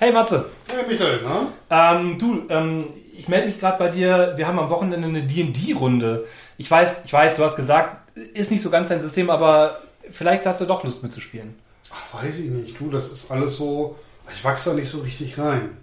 [0.00, 0.48] Hey Matze.
[0.68, 1.48] Hey Michael, ne?
[1.70, 2.84] Ähm, du, ähm,
[3.16, 4.34] ich melde mich gerade bei dir.
[4.36, 6.24] Wir haben am Wochenende eine D&D-Runde.
[6.56, 10.46] Ich weiß, ich weiß, du hast gesagt, ist nicht so ganz dein System, aber vielleicht
[10.46, 11.58] hast du doch Lust mitzuspielen.
[11.90, 12.78] Ach, weiß ich nicht.
[12.78, 13.98] Du, das ist alles so.
[14.32, 15.76] Ich wachse da nicht so richtig rein.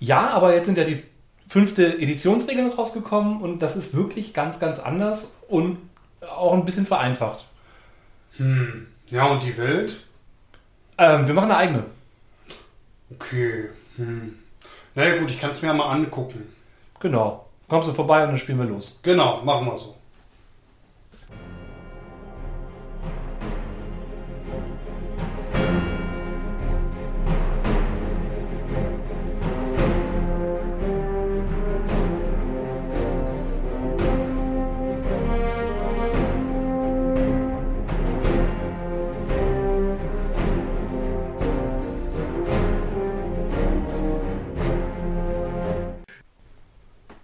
[0.00, 1.02] Ja, aber jetzt sind ja die
[1.48, 5.78] fünfte Editionsregeln rausgekommen und das ist wirklich ganz, ganz anders und
[6.20, 7.46] auch ein bisschen vereinfacht.
[8.36, 8.86] Hm.
[9.10, 10.04] Ja, und die Welt?
[10.98, 11.84] Ähm, wir machen eine eigene.
[13.14, 13.68] Okay.
[13.96, 14.38] Hm.
[14.94, 16.52] Na ja, gut, ich kann es mir ja mal angucken.
[17.00, 17.46] Genau.
[17.68, 18.98] Kommst du vorbei und dann spielen wir los.
[19.02, 19.96] Genau, machen wir so.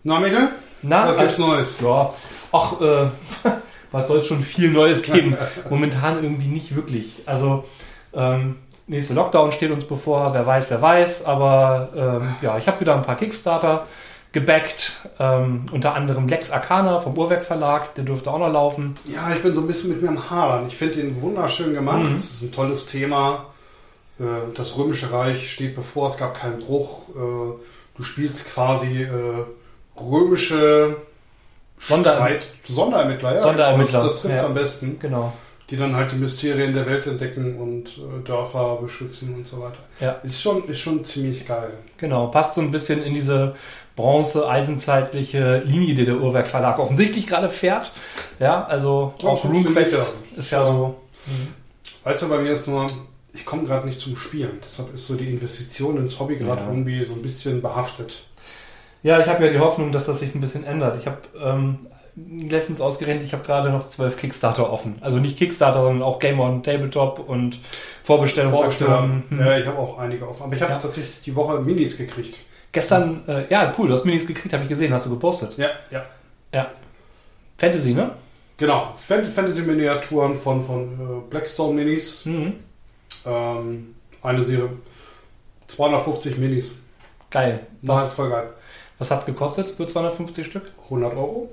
[0.07, 0.49] Na, Mikkel?
[0.83, 1.81] Na, Was gibt's äh, Neues?
[1.81, 2.15] Ja,
[2.53, 3.07] ach, äh,
[3.91, 5.37] was soll schon viel Neues geben?
[5.69, 7.23] Momentan irgendwie nicht wirklich.
[7.27, 7.65] Also,
[8.15, 8.55] ähm,
[8.87, 11.25] nächste Lockdown steht uns bevor, wer weiß, wer weiß.
[11.25, 13.87] Aber ähm, ja, ich habe wieder ein paar Kickstarter
[14.31, 14.93] gebackt.
[15.19, 18.95] Ähm, unter anderem Lex Arcana vom Uhrwerk Verlag, der dürfte auch noch laufen.
[19.13, 20.69] Ja, ich bin so ein bisschen mit mir am Hadern.
[20.69, 22.05] Ich finde den wunderschön gemacht.
[22.05, 22.15] Mhm.
[22.15, 23.47] Es ist ein tolles Thema.
[24.21, 24.23] Äh,
[24.55, 27.09] Das Römische Reich steht bevor, es gab keinen Bruch.
[27.17, 27.55] Äh,
[27.97, 29.43] Du spielst quasi äh,
[30.01, 30.97] römische
[31.79, 33.35] Sonder- Streit Sonderermittler.
[33.37, 34.47] Ja, Sonderermittler, Das, das trifft ja.
[34.47, 34.99] am besten.
[34.99, 35.33] Genau.
[35.69, 39.79] Die dann halt die Mysterien der Welt entdecken und äh, Dörfer beschützen und so weiter.
[40.01, 40.13] Ja.
[40.23, 41.71] Ist schon, ist schon ziemlich geil.
[41.99, 43.57] Genau, passt so ein bisschen in diese
[43.97, 47.91] bronze-eisenzeitliche Linie, die der Uhrwerk Verlag offensichtlich gerade fährt.
[48.39, 50.07] Ja, also Ja, auch RuneQuest ja.
[50.37, 50.97] ist ja so.
[52.05, 52.87] Weißt du, bei mir ist nur,
[53.35, 54.61] ich komme gerade nicht zum Spielen.
[54.65, 58.23] Deshalb ist so die Investition ins Hobby gerade irgendwie so ein bisschen behaftet.
[59.07, 60.97] Ja, ich habe ja die Hoffnung, dass das sich ein bisschen ändert.
[60.99, 64.97] Ich habe ähm, letztens ausgerechnet, ich habe gerade noch zwölf Kickstarter offen.
[65.01, 67.61] Also nicht Kickstarter, sondern auch Game on Tabletop und
[68.03, 69.23] Vorbestellungsaktionen.
[69.29, 69.39] Hm.
[69.41, 70.43] Ja, ich habe auch einige auf.
[70.43, 70.79] Aber ich habe Ja.
[70.79, 72.39] tatsächlich die Woche Minis gekriegt.
[72.73, 75.57] Gestern, äh, ja, cool, du hast Minis gekriegt, habe ich gesehen, hast du gepostet.
[75.57, 76.05] Ja, ja.
[76.53, 76.69] Ja.
[77.59, 78.11] Fantasy, ne?
[78.57, 78.93] Genau.
[78.97, 82.25] Fan- Fantasy-Miniaturen von, von äh, Blackstone Minis.
[82.25, 82.55] Mhm.
[83.25, 84.71] Ähm, eine Serie.
[85.69, 86.77] 250 Minis.
[87.31, 87.61] Geil.
[87.83, 88.49] War Was, voll geil.
[88.99, 90.63] Was hat's gekostet für 250 Stück?
[90.85, 91.51] 100 Euro.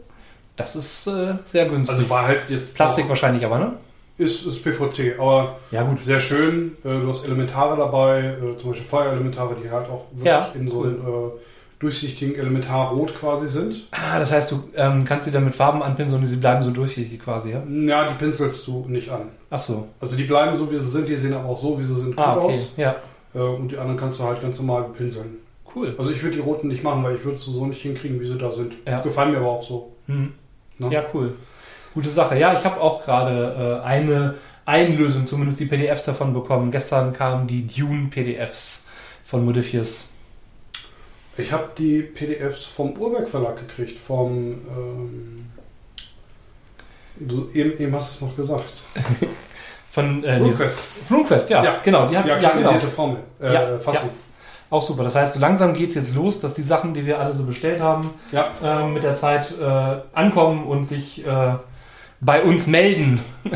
[0.56, 1.98] Das ist äh, sehr günstig.
[1.98, 2.76] Also war halt jetzt.
[2.76, 3.72] Plastik wahrscheinlich aber, ne?
[4.20, 6.04] Ist, ist PVC, aber Ja, gut.
[6.06, 6.78] sehr schön.
[6.84, 10.70] Äh, Du hast Elementare dabei, äh, zum Beispiel Feuerelementare, die halt auch wirklich Ja, in
[10.70, 10.88] so cool.
[10.88, 11.32] einem äh,
[11.80, 13.88] durchsichtigen Elementarrot quasi sind.
[13.92, 16.70] Ah, das heißt, du ähm, kannst sie dann mit Farben anpinseln und sie bleiben so
[16.70, 17.64] durchsichtig quasi, ja?
[17.68, 19.30] Ja, die pinselst du nicht an.
[19.50, 19.88] Ach so.
[20.00, 22.18] Also die bleiben so, wie sie sind, die sehen aber auch so, wie sie sind,
[22.18, 22.56] Ah, gut okay.
[22.58, 22.72] aus.
[22.78, 22.96] Ja,
[23.36, 25.38] Äh, Und die anderen kannst du halt ganz normal pinseln.
[25.76, 25.96] Cool.
[25.98, 28.28] Also ich würde die roten nicht machen, weil ich würde es so nicht hinkriegen, wie
[28.28, 28.74] sie da sind.
[28.88, 29.02] Ja.
[29.02, 29.94] Gefallen mir aber auch so.
[30.08, 30.34] Mhm.
[30.90, 31.36] Ja, cool.
[31.94, 32.38] Gute Sache.
[32.38, 34.36] Ja, ich habe auch gerade äh, eine
[34.66, 36.72] Einlösung, zumindest die PDFs davon bekommen.
[36.72, 38.86] Gestern kamen die Dune-PDFs
[39.24, 40.06] von Modifius.
[41.38, 44.32] Ich habe die PDFs vom Urwerk Verlag gekriegt, vom...
[44.70, 45.46] Ähm,
[47.18, 48.84] du, eben, eben hast du es noch gesagt.
[49.88, 50.80] Von äh, RuneQuest.
[51.12, 51.76] RuneQuest, ja, Ja.
[51.84, 52.08] genau.
[52.08, 52.48] Die hab, Die ja, genau.
[52.50, 53.18] aktualisierte Formel.
[53.40, 54.10] Äh, Ja, Fassung.
[54.74, 55.04] Auch super.
[55.04, 57.80] Das heißt, so langsam geht's jetzt los, dass die Sachen, die wir alle so bestellt
[57.80, 58.48] haben, Ja.
[58.64, 61.54] äh, mit der Zeit äh, ankommen und sich äh,
[62.20, 63.22] bei uns melden.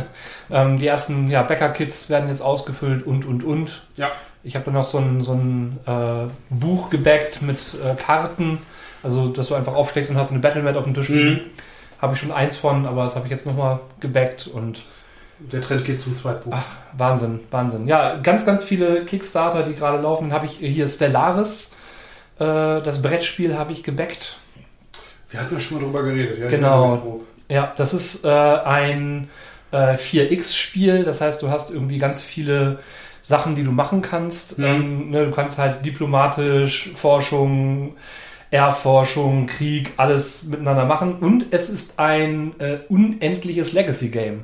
[0.52, 3.82] ähm, die ersten ja, Bäcker-Kits werden jetzt ausgefüllt und, und, und.
[3.96, 4.12] Ja.
[4.44, 8.60] Ich habe dann noch so ein, so ein äh, Buch gebackt mit äh, Karten,
[9.02, 11.30] also dass du einfach aufschlägst und hast eine Battlemat auf dem Tisch liegen.
[11.32, 11.40] Mhm.
[12.00, 14.86] Habe ich schon eins von, aber das habe ich jetzt nochmal gebackt und
[15.40, 16.54] Der Trend geht zum Zweitbuch.
[16.56, 16.66] Ach,
[16.98, 17.88] Wahnsinn, Wahnsinn.
[17.88, 20.34] Ja, ganz, ganz viele Kickstarter, die gerade laufen.
[20.34, 21.72] Habe ich hier Stellaris,
[22.40, 24.38] äh, das Brettspiel habe ich gebackt.
[25.30, 26.40] Wir hatten ja schon mal drüber geredet.
[26.40, 27.22] Ja, Genau.
[27.50, 29.30] Ja, das ist äh, ein
[29.72, 31.04] äh, 4X-Spiel.
[31.04, 32.80] Das heißt, du hast irgendwie ganz viele
[33.22, 34.58] Sachen, die du machen kannst.
[34.58, 34.66] Mhm.
[34.66, 37.96] Ähm, ne, du kannst halt diplomatisch, Forschung,
[38.52, 41.16] Erforschung, Krieg, alles miteinander machen.
[41.20, 44.44] Und es ist ein äh, unendliches Legacy-Game.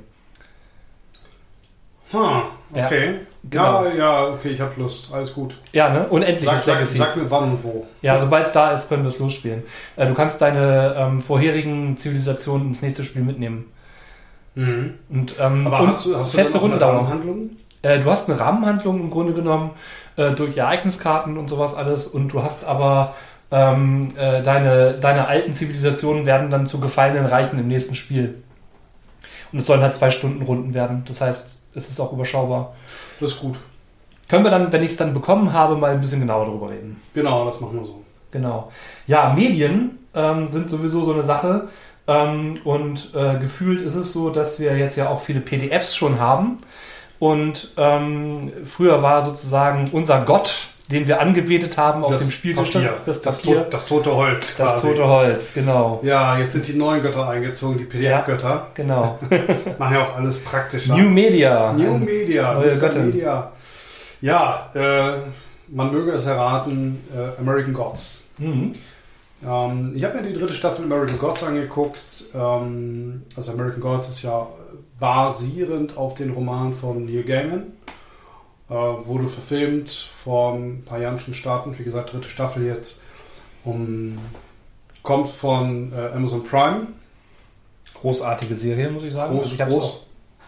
[2.13, 2.51] Ja,
[2.85, 3.19] okay.
[3.49, 3.85] genau.
[3.85, 5.13] Ja, ja, okay, ich habe Lust.
[5.13, 5.55] Alles gut.
[5.73, 6.07] Ja, ne?
[6.07, 6.97] Unendliches Sag, sag, Legacy.
[6.97, 7.85] sag mir wann und wo.
[8.01, 9.63] Ja, sobald es da ist, können wir es losspielen.
[9.95, 13.71] Äh, du kannst deine ähm, vorherigen Zivilisationen ins nächste Spiel mitnehmen.
[14.55, 14.93] Mhm.
[15.09, 16.93] Und, ähm, Aber und hast du, hast du feste dann auch eine Rundendauer.
[16.93, 17.49] Rahmenhandlung?
[17.81, 19.71] Äh, du hast eine Rahmenhandlung im Grunde genommen
[20.15, 22.07] äh, durch Ereigniskarten und sowas alles.
[22.07, 23.15] Und du hast aber
[23.51, 28.41] ähm, äh, deine, deine alten Zivilisationen werden dann zu gefallenen Reichen im nächsten Spiel.
[29.51, 31.03] Und es sollen halt zwei Stunden Runden werden.
[31.07, 32.73] Das heißt, es ist auch überschaubar.
[33.19, 33.55] Das ist gut.
[34.29, 37.01] können wir dann, wenn ich es dann bekommen habe, mal ein bisschen genauer darüber reden.
[37.13, 38.01] Genau, das machen wir so.
[38.31, 38.71] Genau.
[39.07, 41.69] Ja, Medien ähm, sind sowieso so eine Sache.
[42.07, 46.19] Ähm, und äh, gefühlt ist es so, dass wir jetzt ja auch viele PDFs schon
[46.19, 46.57] haben.
[47.19, 50.53] Und ähm, früher war sozusagen unser Gott,
[50.93, 52.93] den wir angebetet haben auf Das dem Spieltisch, Papier.
[53.05, 54.87] das Das, Papier, to das tote Holz das, quasi.
[54.87, 55.99] tote Holz, genau.
[56.03, 58.67] Ja, jetzt sind die neuen Götter eingezogen, die PDF-Götter.
[58.75, 59.19] Genau.
[59.77, 60.95] Machen ja auch alles praktischer.
[60.95, 61.73] New Media.
[61.73, 62.93] New Media, Neue Mr.
[62.99, 63.51] Media.
[64.21, 65.11] Ja, äh,
[65.67, 68.25] man möge es erraten, äh, American Gods.
[68.37, 68.73] Mhm.
[69.45, 71.99] Ähm, ich habe mir die dritte Staffel American Gods angeguckt.
[72.33, 74.47] Ähm, also American Gods ist ja
[74.99, 77.63] basierend auf den Roman von Neil Gaiman.
[78.73, 79.91] Äh, wurde verfilmt
[80.99, 81.77] Jahren schon starten.
[81.77, 83.01] Wie gesagt, dritte Staffel jetzt.
[83.63, 84.17] Um,
[85.03, 86.87] kommt von äh, Amazon Prime.
[87.93, 89.35] Großartige Serie, muss ich sagen.
[89.35, 90.05] Groß, Also ich groß.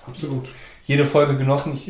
[0.08, 0.50] Absolut.
[0.86, 1.76] jede Folge genossen.
[1.76, 1.90] Ich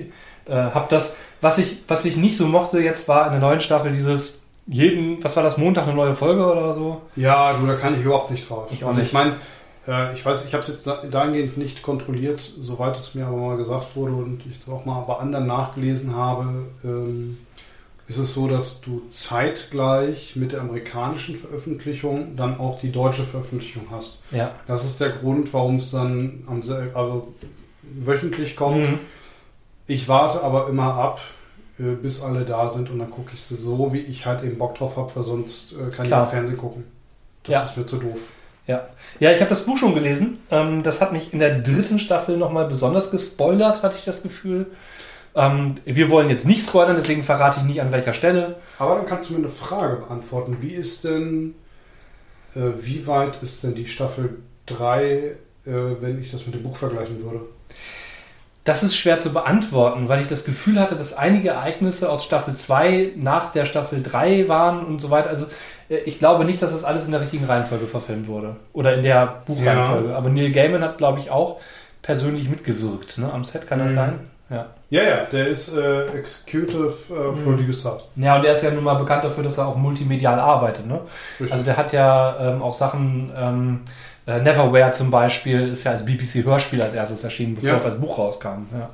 [0.52, 3.62] äh, habe das, was ich, was ich nicht so mochte jetzt war in der neuen
[3.62, 7.02] Staffel dieses jeden, was war das, Montag eine neue Folge oder so?
[7.16, 8.68] Ja, du, da kann ich überhaupt nicht drauf.
[8.72, 9.08] Ich auch also nicht.
[9.08, 9.34] ich meine,
[9.88, 13.38] äh, ich weiß, ich habe es jetzt da- dahingehend nicht kontrolliert, soweit es mir aber
[13.38, 17.38] mal gesagt wurde und ich es auch mal bei anderen nachgelesen habe, ähm,
[18.08, 23.88] ist es so, dass du zeitgleich mit der amerikanischen Veröffentlichung dann auch die deutsche Veröffentlichung
[23.92, 24.22] hast.
[24.32, 24.52] Ja.
[24.68, 26.62] Das ist der Grund, warum es dann am,
[26.94, 27.34] also
[27.82, 28.78] wöchentlich kommt.
[28.92, 29.00] Mhm.
[29.88, 31.22] Ich warte aber immer ab,
[31.80, 34.58] äh, bis alle da sind und dann gucke ich sie so, wie ich halt eben
[34.58, 36.22] Bock drauf habe, weil sonst äh, kann Klar.
[36.24, 36.84] ich auch Fernsehen gucken.
[37.44, 37.64] Das Ja.
[37.64, 38.20] ist mir zu doof.
[38.68, 38.88] Ja,
[39.20, 40.40] ja ich habe das Buch schon gelesen.
[40.52, 44.68] Ähm, das hat mich in der dritten Staffel nochmal besonders gespoilert, hatte ich das Gefühl.
[45.36, 48.56] Ähm, wir wollen jetzt nicht spoilern, deswegen verrate ich nicht an welcher Stelle.
[48.80, 50.58] Aber dann kannst du mir eine Frage beantworten.
[50.62, 51.56] Wie ist denn,
[52.56, 54.38] äh, wie weit ist denn die Staffel
[54.68, 55.36] 3, äh,
[55.66, 57.42] wenn ich das mit dem Buch vergleichen würde?
[58.64, 62.56] Das ist schwer zu beantworten, weil ich das Gefühl hatte, dass einige Ereignisse aus Staffel
[62.56, 65.30] 2 nach der Staffel 3 waren und so weiter.
[65.30, 65.46] Also
[65.90, 68.56] ich glaube nicht, dass das alles in der richtigen Reihenfolge verfilmt wurde.
[68.74, 70.16] Oder in der Buchreihenfolge.
[70.16, 71.58] Aber Neil Gaiman hat, glaube ich, auch
[72.02, 73.18] persönlich mitgewirkt.
[73.18, 73.32] Ne?
[73.32, 73.96] Am Set kann das Mhm.
[73.96, 74.20] sein?
[74.50, 74.66] Ja.
[74.92, 77.44] Ja, ja, der ist äh, Executive äh, Mhm.
[77.44, 77.98] Producer.
[78.16, 80.86] Ja, und der ist ja nun mal bekannt dafür, dass er auch multimedial arbeitet.
[80.86, 81.00] Ne?
[81.40, 81.52] Richtig.
[81.52, 83.82] Also der hat ja ähm, auch Sachen, ähm,
[84.28, 87.76] äh, Neverwhere zum Beispiel, ist ja als BBC-Hörspiel als erstes erschienen, bevor Ja.
[87.78, 88.68] es als Buch rauskam.
[88.78, 88.90] Ja.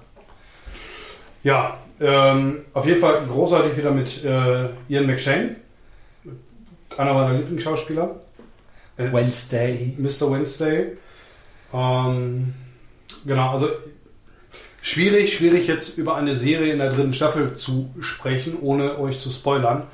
[1.44, 5.56] ja, ähm, auf jeden Fall großartig wieder mit äh, Ian McShane,
[6.98, 8.16] einer meiner Lieblingsschauspieler.
[8.98, 9.94] Er Wednesday.
[9.98, 10.32] Mr.
[10.32, 10.98] Wednesday.
[11.74, 12.54] Ähm,
[13.26, 13.68] genau, also
[14.82, 19.30] schwierig, schwierig jetzt über eine Serie in der dritten Staffel zu sprechen, ohne euch zu
[19.30, 19.88] spoilern.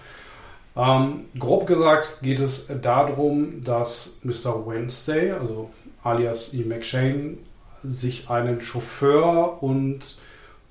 [0.76, 4.68] Ähm, grob gesagt geht es darum, dass Mr.
[4.68, 5.72] Wednesday, also
[6.04, 6.64] alias E.
[6.64, 7.38] McShane,
[7.84, 10.02] sich einen Chauffeur und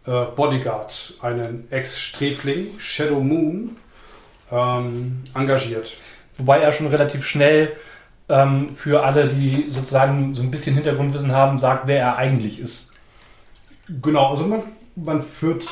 [0.06, 3.76] äh, Bodyguard, einen Ex-Sträfling, Shadow Moon,
[4.50, 5.96] ähm, engagiert.
[6.38, 7.72] Wobei er schon relativ schnell
[8.28, 12.92] ähm, für alle, die sozusagen so ein bisschen Hintergrundwissen haben, sagt, wer er eigentlich ist.
[14.02, 14.62] Genau, also man,
[14.96, 15.64] man führt,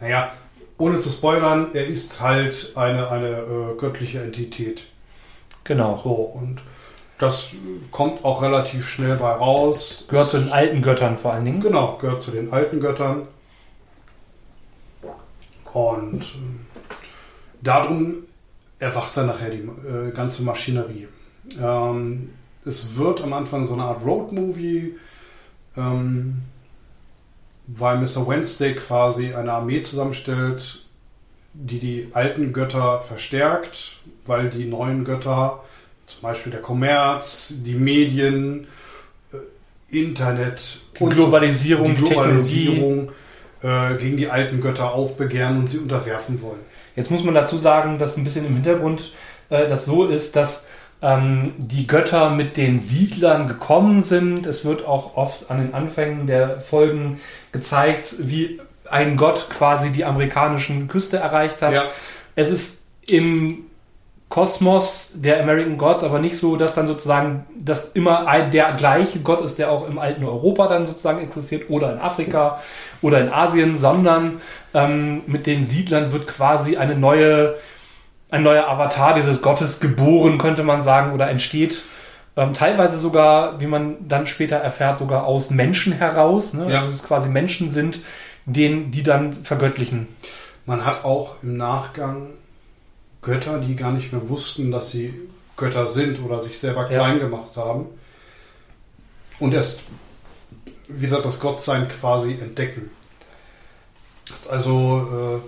[0.00, 0.32] naja,
[0.76, 4.86] ohne zu spoilern, er ist halt eine, eine äh, göttliche Entität.
[5.64, 6.00] Genau.
[6.02, 6.60] So, und
[7.18, 7.50] das
[7.90, 10.06] kommt auch relativ schnell bei raus.
[10.08, 11.60] Gehört zu den alten Göttern vor allen Dingen.
[11.60, 13.28] Genau, gehört zu den alten Göttern.
[15.72, 16.26] Und äh,
[17.60, 18.24] darum
[18.80, 21.06] erwacht dann nachher die äh, ganze Maschinerie.
[21.62, 22.30] Ähm,
[22.64, 24.94] es wird am Anfang so eine Art Roadmovie,
[25.76, 26.42] ähm,
[27.66, 28.26] weil Mr.
[28.26, 30.84] Wednesday quasi eine Armee zusammenstellt,
[31.52, 35.62] die die alten Götter verstärkt, weil die neuen Götter,
[36.06, 38.66] zum Beispiel der Kommerz, die Medien,
[39.32, 42.08] äh, Internet, Die und so Globalisierung, die die.
[42.08, 43.12] Globalisierung
[43.62, 46.69] äh, gegen die alten Götter aufbegehren und sie unterwerfen wollen.
[47.00, 49.12] Jetzt muss man dazu sagen, dass ein bisschen im Hintergrund
[49.48, 50.66] äh, das so ist, dass
[51.00, 54.44] ähm, die Götter mit den Siedlern gekommen sind.
[54.44, 57.18] Es wird auch oft an den Anfängen der Folgen
[57.52, 61.72] gezeigt, wie ein Gott quasi die amerikanischen Küste erreicht hat.
[61.72, 61.84] Ja.
[62.36, 63.64] Es ist im
[64.28, 69.20] Kosmos der American Gods aber nicht so, dass dann sozusagen das immer ein, der gleiche
[69.20, 72.60] Gott ist, der auch im alten Europa dann sozusagen existiert oder in Afrika
[73.00, 74.40] oder in Asien, sondern
[74.74, 77.56] ähm, mit den Siedlern wird quasi eine neue,
[78.30, 81.82] ein neuer Avatar dieses Gottes geboren, könnte man sagen, oder entsteht.
[82.36, 86.54] Ähm, teilweise sogar, wie man dann später erfährt, sogar aus Menschen heraus.
[86.54, 86.70] Ne?
[86.70, 86.82] Ja.
[86.82, 87.98] Also es quasi Menschen sind,
[88.46, 90.08] den, die dann vergöttlichen.
[90.66, 92.30] Man hat auch im Nachgang
[93.22, 95.12] Götter, die gar nicht mehr wussten, dass sie
[95.56, 96.88] Götter sind oder sich selber Ja.
[96.88, 97.88] klein gemacht haben.
[99.38, 99.82] Und erst
[100.88, 102.90] wieder das Gottsein quasi entdecken.
[104.30, 105.42] Das ist also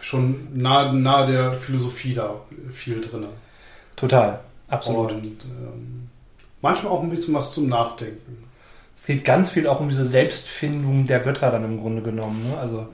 [0.00, 2.34] schon nahe, nahe der Philosophie da
[2.72, 3.26] viel drin.
[3.96, 5.12] Total, absolut.
[5.12, 6.10] Und ähm,
[6.60, 8.44] manchmal auch ein bisschen was zum Nachdenken.
[8.96, 12.48] Es geht ganz viel auch um diese Selbstfindung der Götter dann im Grunde genommen.
[12.48, 12.58] Ne?
[12.58, 12.86] Also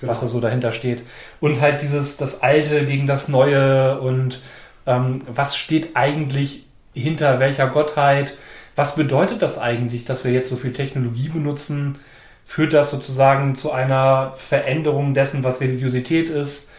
[0.00, 0.10] genau.
[0.10, 1.02] was da so dahinter steht.
[1.40, 4.40] Und halt dieses, das Alte gegen das Neue und
[4.86, 8.36] ähm, was steht eigentlich hinter welcher Gottheit?
[8.76, 11.98] Was bedeutet das eigentlich, dass wir jetzt so viel Technologie benutzen?
[12.48, 16.70] Führt das sozusagen zu einer Veränderung dessen, was Religiosität ist?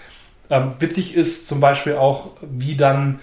[0.50, 3.20] Ähm, witzig ist zum Beispiel auch, wie dann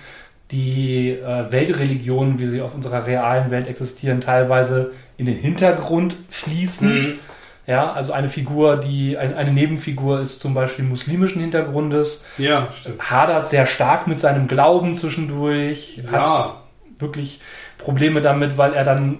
[0.52, 6.88] die äh, Weltreligionen, wie sie auf unserer realen Welt existieren, teilweise in den Hintergrund fließen.
[6.88, 7.18] Mhm.
[7.66, 12.26] Ja, also eine Figur, die ein, eine Nebenfigur ist zum Beispiel muslimischen Hintergrundes.
[12.38, 13.10] Ja, stimmt.
[13.10, 16.00] Hadert sehr stark mit seinem Glauben zwischendurch.
[16.12, 16.12] Ja.
[16.12, 16.54] Hat
[17.00, 17.40] wirklich
[17.76, 19.18] Probleme damit, weil er dann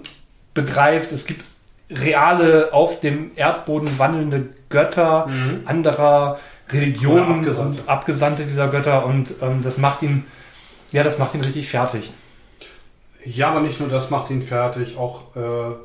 [0.53, 1.43] begreift, es gibt
[1.89, 5.61] reale, auf dem Erdboden wandelnde Götter mhm.
[5.65, 6.39] anderer
[6.69, 7.81] Religionen Abgesandte.
[7.81, 10.25] und Abgesandte dieser Götter und ähm, das macht ihn,
[10.91, 12.11] ja, das macht ihn richtig fertig.
[13.23, 15.75] Ja, aber nicht nur das macht ihn fertig, auch äh,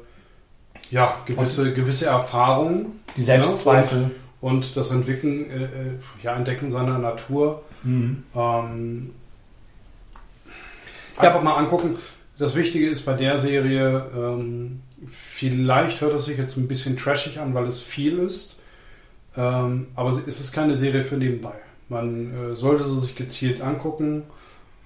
[0.91, 3.01] ja, gewisse, gewisse Erfahrungen.
[3.17, 3.99] Die Selbstzweifel.
[3.99, 4.11] Ne?
[4.41, 5.69] Und, und, das Entwickeln, äh, äh,
[6.23, 7.63] ja, Entdecken seiner Natur.
[7.83, 8.25] Mhm.
[8.35, 9.11] Ähm,
[11.17, 11.45] einfach ja.
[11.45, 11.97] mal angucken.
[12.39, 14.81] Das Wichtige ist bei der Serie, ähm,
[15.11, 18.61] vielleicht hört es sich jetzt ein bisschen trashig an, weil es viel ist.
[19.37, 21.55] Ähm, aber es ist keine Serie für nebenbei.
[21.89, 24.25] Man äh, sollte sie sich gezielt angucken,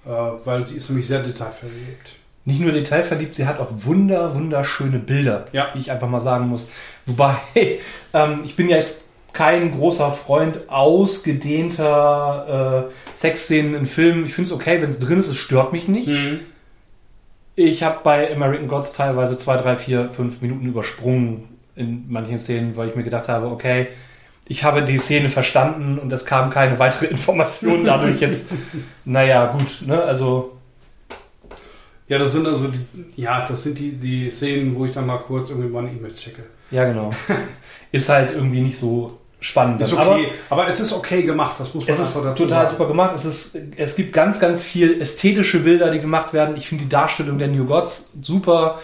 [0.05, 4.99] äh, weil sie ist nämlich sehr detailverliebt nicht nur detailverliebt, sie hat auch wunder, wunderschöne
[4.99, 5.67] Bilder, ja.
[5.73, 6.69] wie ich einfach mal sagen muss.
[7.05, 7.35] Wobei,
[8.13, 9.01] ähm, ich bin ja jetzt
[9.33, 14.25] kein großer Freund ausgedehnter äh, Sexszenen in Filmen.
[14.25, 16.07] Ich finde es okay, wenn es drin ist, es stört mich nicht.
[16.07, 16.39] Mhm.
[17.59, 22.77] Ich habe bei American Gods teilweise zwei, drei, vier, fünf Minuten übersprungen in manchen Szenen,
[22.77, 23.87] weil ich mir gedacht habe, okay,
[24.47, 28.51] ich habe die Szene verstanden und es kam keine weitere Information dadurch jetzt.
[29.05, 29.99] naja, gut, ne?
[30.03, 30.55] Also
[32.07, 35.17] ja, das sind also die, ja, das sind die, die Szenen, wo ich dann mal
[35.17, 36.43] kurz irgendwie mal eine E-Mail checke.
[36.69, 37.09] Ja, genau.
[37.91, 39.81] ist halt irgendwie nicht so spannend.
[39.81, 42.69] Ist okay, aber, aber, es ist okay gemacht, das muss man es ist total sagen.
[42.71, 43.11] super gemacht.
[43.15, 46.55] Es, ist, es gibt ganz, ganz viel ästhetische Bilder, die gemacht werden.
[46.55, 48.79] Ich finde die Darstellung der New Gods super.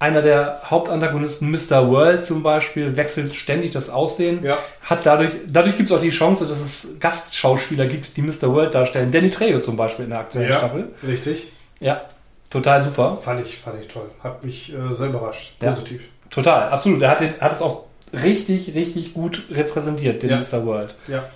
[0.00, 1.88] Einer der Hauptantagonisten, Mr.
[1.88, 4.44] World zum Beispiel, wechselt ständig das Aussehen.
[4.44, 4.56] Ja.
[4.84, 8.54] Hat dadurch, dadurch gibt es auch die Chance, dass es Gastschauspieler gibt, die Mr.
[8.54, 9.10] World darstellen.
[9.10, 10.88] Danny Trejo zum Beispiel in der aktuellen ja, Staffel.
[11.02, 11.50] Richtig.
[11.80, 12.02] Ja,
[12.50, 13.18] Total super.
[13.20, 14.10] Fand ich, fand ich toll.
[14.22, 15.58] Hat mich äh, sehr überrascht.
[15.58, 16.02] Positiv.
[16.02, 17.02] Ja, total, absolut.
[17.02, 20.38] Er hat, den, hat es auch richtig, richtig gut repräsentiert, den ja.
[20.38, 20.64] Mr.
[20.64, 20.94] World.
[21.06, 21.28] Ja.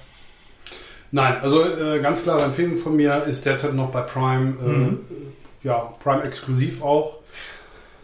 [1.11, 5.01] Nein, also äh, ganz klare Empfehlung von mir ist derzeit noch bei Prime, äh, mhm.
[5.63, 7.19] ja, Prime exklusiv auch.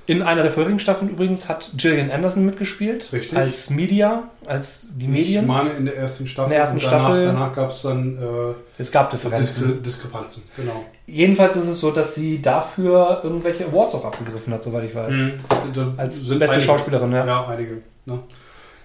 [0.09, 3.13] In einer der vorherigen Staffeln übrigens hat Gillian Anderson mitgespielt.
[3.13, 3.37] Richtig.
[3.37, 5.43] Als Media, als die Medien.
[5.43, 6.47] Ich meine in der ersten Staffel.
[6.47, 7.25] In der ersten danach, Staffel.
[7.27, 9.63] Danach gab es dann äh, es gab Differenzen.
[9.63, 10.85] Diskre Diskrepanzen, genau.
[11.05, 15.15] Jedenfalls ist es so, dass sie dafür irgendwelche Awards auch abgegriffen hat, soweit ich weiß.
[15.15, 15.95] Mhm.
[15.99, 17.27] Als sind beste Schauspielerin, ja.
[17.27, 17.83] Ja, einige.
[18.07, 18.21] Ne?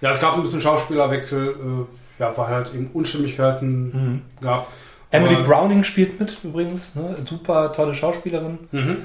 [0.00, 4.22] Ja, es gab ein bisschen Schauspielerwechsel, äh, ja, weil halt eben Unstimmigkeiten mhm.
[4.40, 4.68] gab.
[5.10, 7.16] Emily Browning spielt mit übrigens, ne?
[7.24, 8.58] super tolle Schauspielerin.
[8.72, 8.96] Mhm.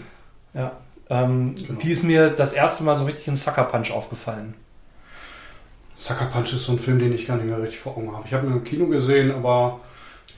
[0.54, 0.72] Ja.
[1.10, 1.80] Ähm, genau.
[1.80, 4.56] Die ist mir das erste Mal so richtig in Sucker Punch aufgefallen.
[5.98, 8.24] Sucker Punch ist so ein Film, den ich gar nicht mehr richtig vor Augen habe.
[8.26, 9.82] Ich habe ihn im Kino gesehen, aber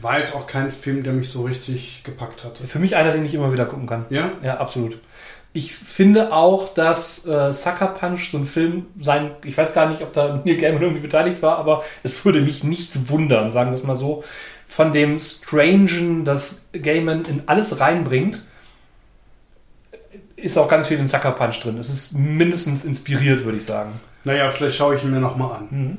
[0.01, 2.65] war jetzt auch kein Film, der mich so richtig gepackt hatte.
[2.65, 4.05] Für mich einer, den ich immer wieder gucken kann.
[4.10, 4.31] Ja?
[4.41, 4.98] Ja, absolut.
[5.53, 10.01] Ich finde auch, dass äh, Sucker Punch so ein Film sein, ich weiß gar nicht,
[10.01, 13.77] ob da Neil Gaiman irgendwie beteiligt war, aber es würde mich nicht wundern, sagen wir
[13.77, 14.24] es mal so,
[14.67, 18.43] von dem Strangen, das Gaiman in alles reinbringt,
[20.38, 21.77] ist auch ganz viel in Sucker Punch drin.
[21.77, 24.00] Es ist mindestens inspiriert, würde ich sagen.
[24.24, 25.67] Naja, vielleicht schaue ich ihn mir nochmal an.
[25.70, 25.98] Mhm.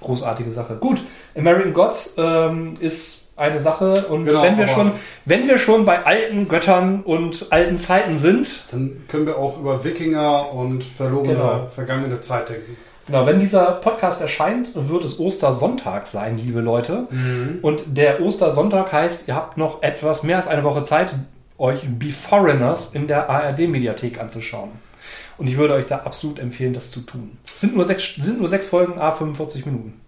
[0.00, 0.76] Großartige Sache.
[0.76, 1.00] Gut,
[1.36, 4.92] American Gods ähm, ist eine Sache und genau, wenn wir schon,
[5.24, 9.84] wenn wir schon bei alten Göttern und alten Zeiten sind, dann können wir auch über
[9.84, 11.66] Wikinger und verlorene genau.
[11.74, 12.76] vergangene Zeit denken.
[13.06, 17.08] Genau, wenn dieser Podcast erscheint, wird es Ostersonntag sein, liebe Leute.
[17.10, 17.58] Mhm.
[17.60, 21.12] Und der Ostersonntag heißt, ihr habt noch etwas mehr als eine Woche Zeit,
[21.58, 24.70] euch Beforeigners in der ARD-Mediathek anzuschauen.
[25.36, 27.38] Und ich würde euch da absolut empfehlen, das zu tun.
[27.44, 30.00] Es sind nur sechs, sind nur sechs Folgen, a 45 Minuten.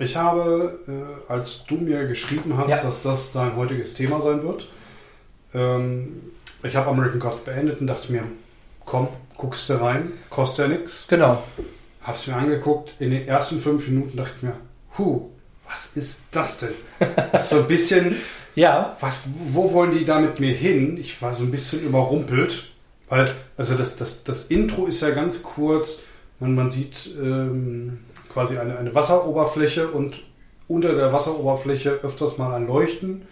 [0.00, 2.82] Ich habe, äh, als du mir geschrieben hast, ja.
[2.82, 4.66] dass das dein heutiges Thema sein wird,
[5.54, 6.22] ähm,
[6.62, 8.24] ich habe American Gods beendet und dachte mir,
[8.84, 11.06] komm, guckst du rein, kostet ja nichts.
[11.08, 11.42] Genau.
[12.02, 14.56] Hab's mir angeguckt, in den ersten fünf Minuten dachte ich mir,
[14.96, 15.30] hu,
[15.68, 16.74] was ist das denn?
[17.32, 18.16] Das ist so ein bisschen,
[18.54, 18.96] ja.
[19.00, 19.20] Was,
[19.52, 20.96] wo wollen die da mit mir hin?
[20.98, 22.70] Ich war so ein bisschen überrumpelt.
[23.08, 26.00] Weil, also das, das, das Intro ist ja ganz kurz.
[26.38, 27.98] Man, man sieht ähm,
[28.32, 30.20] quasi eine, eine Wasseroberfläche und
[30.68, 33.22] unter der Wasseroberfläche öfters mal ein Leuchten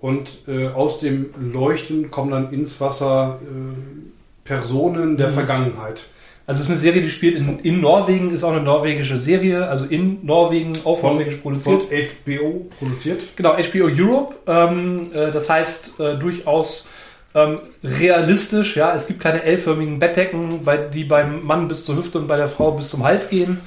[0.00, 5.34] und äh, aus dem Leuchten kommen dann ins Wasser äh, Personen der Mhm.
[5.34, 6.02] Vergangenheit.
[6.46, 9.68] Also es ist eine Serie, die spielt in, in Norwegen, ist auch eine norwegische Serie,
[9.68, 12.08] also in Norwegen, auf Von, Norwegisch von produziert.
[12.26, 13.20] HBO produziert.
[13.36, 14.34] Genau, HBO Europe.
[14.48, 16.88] Ähm, äh, das heißt äh, durchaus
[17.36, 18.76] ähm, realistisch.
[18.76, 22.36] Ja, es gibt keine L-förmigen Bettdecken, bei, die beim Mann bis zur Hüfte und bei
[22.36, 23.60] der Frau bis zum Hals gehen,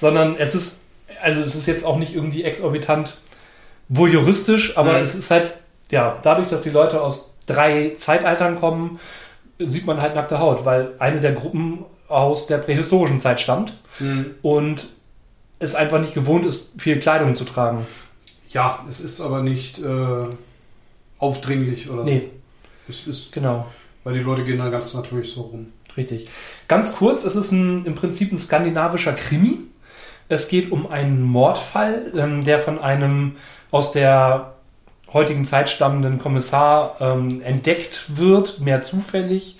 [0.00, 0.78] sondern es ist
[1.22, 3.16] also es ist jetzt auch nicht irgendwie exorbitant
[3.88, 4.98] voyeuristisch, aber Mhm.
[5.02, 5.52] es ist halt
[5.90, 8.98] ja dadurch, dass die Leute aus drei Zeitaltern kommen,
[9.58, 13.76] sieht man halt nackte Haut, weil eine der Gruppen aus der prähistorischen Zeit stammt
[14.42, 14.88] und
[15.58, 17.86] es einfach nicht gewohnt ist, viel Kleidung zu tragen.
[18.50, 20.26] Ja, es ist aber nicht äh,
[21.18, 22.28] aufdringlich oder Nee,
[22.86, 22.92] so.
[22.92, 23.66] Es ist, genau.
[24.04, 25.72] weil die Leute gehen da ganz natürlich so rum.
[25.96, 26.28] Richtig.
[26.68, 29.58] Ganz kurz, es ist ein, im Prinzip ein skandinavischer Krimi.
[30.28, 33.36] Es geht um einen Mordfall, ähm, der von einem
[33.70, 34.54] aus der
[35.12, 39.56] heutigen Zeit stammenden Kommissar ähm, entdeckt wird, mehr zufällig,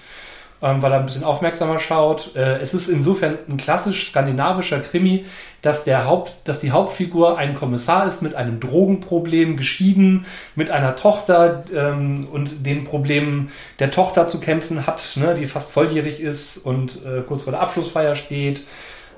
[0.60, 2.34] ähm, weil er ein bisschen aufmerksamer schaut.
[2.34, 5.24] Äh, es ist insofern ein klassisch skandinavischer Krimi,
[5.62, 10.96] dass, der Haupt, dass die Hauptfigur ein Kommissar ist mit einem Drogenproblem, geschieden, mit einer
[10.96, 16.58] Tochter ähm, und den Problemen der Tochter zu kämpfen hat, ne, die fast volljährig ist
[16.58, 18.64] und äh, kurz vor der Abschlussfeier steht.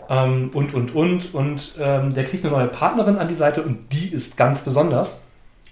[0.09, 1.35] Ähm, und, und, und.
[1.35, 5.21] Und ähm, der kriegt eine neue Partnerin an die Seite und die ist ganz besonders.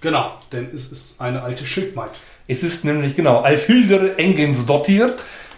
[0.00, 2.10] Genau, denn es ist eine alte Schildmaid.
[2.48, 5.14] Es ist nämlich, genau, Alfhilder Engensdottir,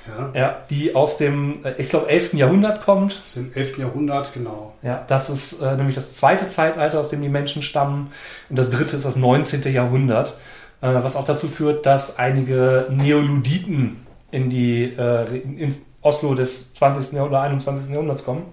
[0.07, 2.35] Ja, ja, die aus dem, äh, ich glaube, 11.
[2.35, 3.21] Jahrhundert kommt.
[3.21, 3.79] das ist im 11.
[3.79, 4.75] Jahrhundert, genau.
[4.83, 8.11] Ja, das ist äh, nämlich das zweite Zeitalter, aus dem die Menschen stammen.
[8.49, 9.71] Und das dritte ist das 19.
[9.73, 10.35] Jahrhundert,
[10.81, 17.13] äh, was auch dazu führt, dass einige Neoluditen in die äh, ins Oslo des 20.
[17.13, 17.91] Jahrh- oder 21.
[17.91, 18.45] Jahrhunderts kommen.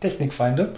[0.00, 0.74] Technikfeinde,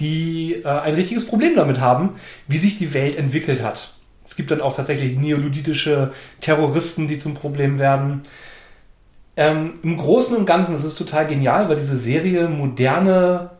[0.00, 3.94] die äh, ein richtiges Problem damit haben, wie sich die Welt entwickelt hat.
[4.24, 8.22] Es gibt dann auch tatsächlich neoluditische Terroristen, die zum Problem werden.
[9.36, 13.50] Ähm, Im Großen und Ganzen ist es total genial, weil diese Serie moderne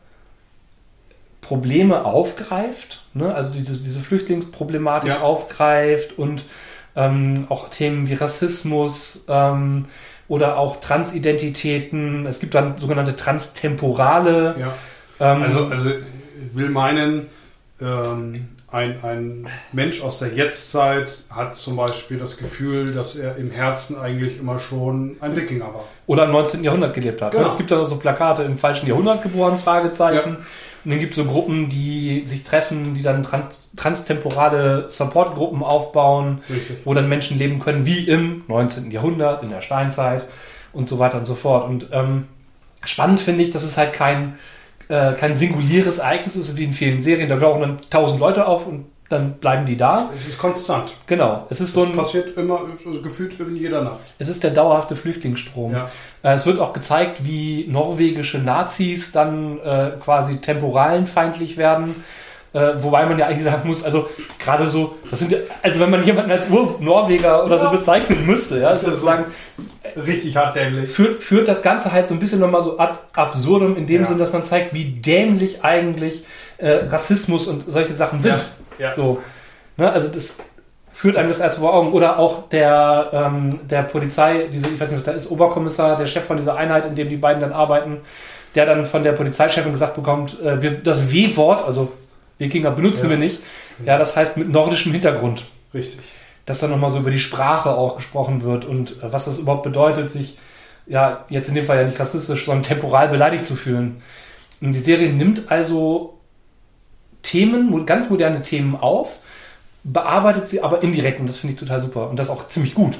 [1.40, 3.32] Probleme aufgreift, ne?
[3.32, 5.20] also diese, diese Flüchtlingsproblematik Ja.
[5.20, 6.44] aufgreift und
[6.96, 9.84] ähm, auch Themen wie Rassismus ähm,
[10.26, 12.26] oder auch Transidentitäten.
[12.26, 14.56] Es gibt dann sogenannte Transtemporale.
[14.58, 14.74] Ja.
[15.20, 17.26] Ähm, Also, also ich will meinen,
[17.80, 23.50] ähm, ein, ein Mensch aus der Jetztzeit hat zum Beispiel das Gefühl, dass er im
[23.50, 25.84] Herzen eigentlich immer schon ein Wikinger war.
[26.06, 26.64] oder im 19.
[26.64, 27.32] Jahrhundert gelebt hat.
[27.32, 27.38] ne?
[27.38, 27.52] Genau.
[27.52, 30.36] Es gibt dann auch so Plakate im falschen Jahrhundert geboren, Fragezeichen.
[30.84, 36.42] Und dann gibt es so Gruppen, die sich treffen, die dann trans transtemporale Supportgruppen aufbauen,
[36.50, 36.78] Richtig.
[36.84, 38.90] wo dann Menschen leben können, wie im 19.
[38.90, 40.24] Jahrhundert, in der Steinzeit
[40.72, 41.68] und so weiter und so fort.
[41.68, 42.26] Und ähm,
[42.84, 44.38] spannend finde ich, dass es halt kein,
[44.88, 47.28] äh, kein singuläres Ereignis ist, wie in vielen Serien.
[47.28, 50.10] Da tauchen dann tausend Leute auf und dann bleiben die da.
[50.14, 50.94] Es ist konstant.
[51.06, 51.46] Genau.
[51.48, 54.00] Es ist so Das ein, passiert immer, also gefühlt in jeder Nacht.
[54.18, 55.72] es ist der dauerhafte Flüchtlingsstrom.
[55.72, 55.88] Ja.
[56.24, 62.04] Äh, Es wird auch gezeigt, wie norwegische Nazis dann äh, quasi temporalenfeindlich werden.
[62.52, 64.08] Äh, wobei man ja eigentlich sagen muss, also
[64.42, 67.70] gerade so, das sind ja, also wenn man jemanden als Ur-Norweger oder so Ja.
[67.70, 69.26] bezeichnen müsste, ja, Das ist sozusagen,
[69.96, 70.90] Richtig hart dämlich.
[70.90, 74.08] führt, führt das Ganze halt so ein bisschen nochmal so ad absurdum in dem Ja.
[74.08, 76.24] Sinn, dass man zeigt, wie dämlich eigentlich
[76.58, 78.44] äh, Rassismus und solche Sachen sind.
[78.78, 78.92] Ja.
[78.94, 79.22] So,
[79.76, 80.36] ne, also das
[80.92, 81.92] führt einem das erst vor Augen.
[81.92, 86.06] Oder auch der, ähm, der Polizei, diese, ich weiß nicht, was da ist, Oberkommissar, der
[86.06, 87.98] Chef von dieser Einheit, in dem die beiden dann arbeiten,
[88.54, 91.92] der dann von der Polizeichefin gesagt bekommt, äh, wir, das W-Wort, also
[92.38, 93.10] Wikinger benutzen Ja.
[93.10, 93.40] wir nicht.
[93.84, 95.44] Ja, das heißt mit nordischem Hintergrund.
[95.74, 96.00] Richtig.
[96.46, 99.64] Dass dann nochmal so über die Sprache auch gesprochen wird und äh, was das überhaupt
[99.64, 100.38] bedeutet, sich,
[100.86, 104.02] ja, jetzt in dem Fall ja nicht rassistisch, sondern temporal beleidigt zu fühlen.
[104.60, 106.18] Und die Serie nimmt also
[107.22, 109.18] Themen, ganz moderne Themen auf,
[109.84, 112.94] bearbeitet sie aber indirekt und das finde ich total super und das auch ziemlich gut.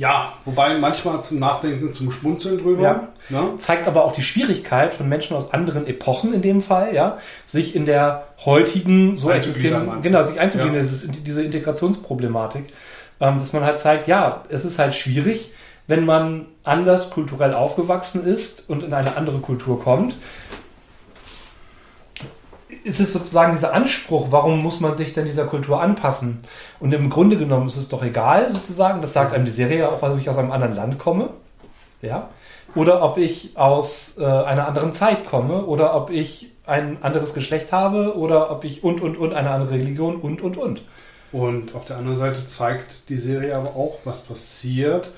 [0.00, 2.82] Ja, wobei manchmal zum Nachdenken, zum Schmunzeln drüber.
[2.82, 3.08] Ja.
[3.28, 3.58] Ne?
[3.58, 7.76] Zeigt aber auch die Schwierigkeit von Menschen aus anderen Epochen in dem Fall, ja, sich
[7.76, 10.10] in der heutigen so existierenden, meinst du?
[10.10, 10.80] genau, sich einzugliedern, Ja.
[10.80, 12.68] das ist diese Integrationsproblematik,
[13.20, 15.52] ähm, dass man halt zeigt, ja, es ist halt schwierig,
[15.86, 20.14] wenn man anders kulturell aufgewachsen ist und in eine andere Kultur kommt,
[22.84, 26.38] ist es sozusagen dieser Anspruch, warum muss man sich denn dieser Kultur anpassen?
[26.78, 29.88] Und im Grunde genommen ist es doch egal, sozusagen, das sagt einem die Serie ja
[29.88, 31.30] auch, ob ich aus einem anderen Land komme,
[32.02, 32.30] ja,
[32.74, 37.72] oder ob ich aus äh, einer anderen Zeit komme, oder ob ich ein anderes Geschlecht
[37.72, 40.82] habe, oder ob ich und, und, und, eine andere Religion und, und, und.
[41.32, 45.10] Und auf der anderen Seite zeigt die Serie aber auch, was passiert,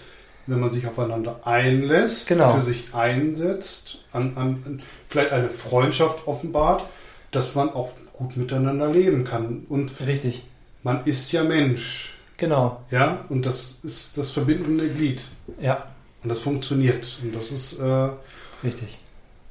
[0.47, 2.55] wenn man sich aufeinander einlässt, Genau.
[2.55, 6.85] für sich einsetzt, an, an, an vielleicht eine Freundschaft offenbart,
[7.33, 9.67] dass man auch gut miteinander leben kann.
[9.69, 10.45] Und Richtig.
[10.83, 12.13] man ist ja Mensch.
[12.37, 12.81] Genau.
[12.91, 15.23] Ja, und das ist das verbindende Glied.
[15.61, 15.87] Ja,
[16.23, 17.19] Und das funktioniert.
[17.23, 18.09] Und das ist, äh,
[18.63, 18.99] richtig.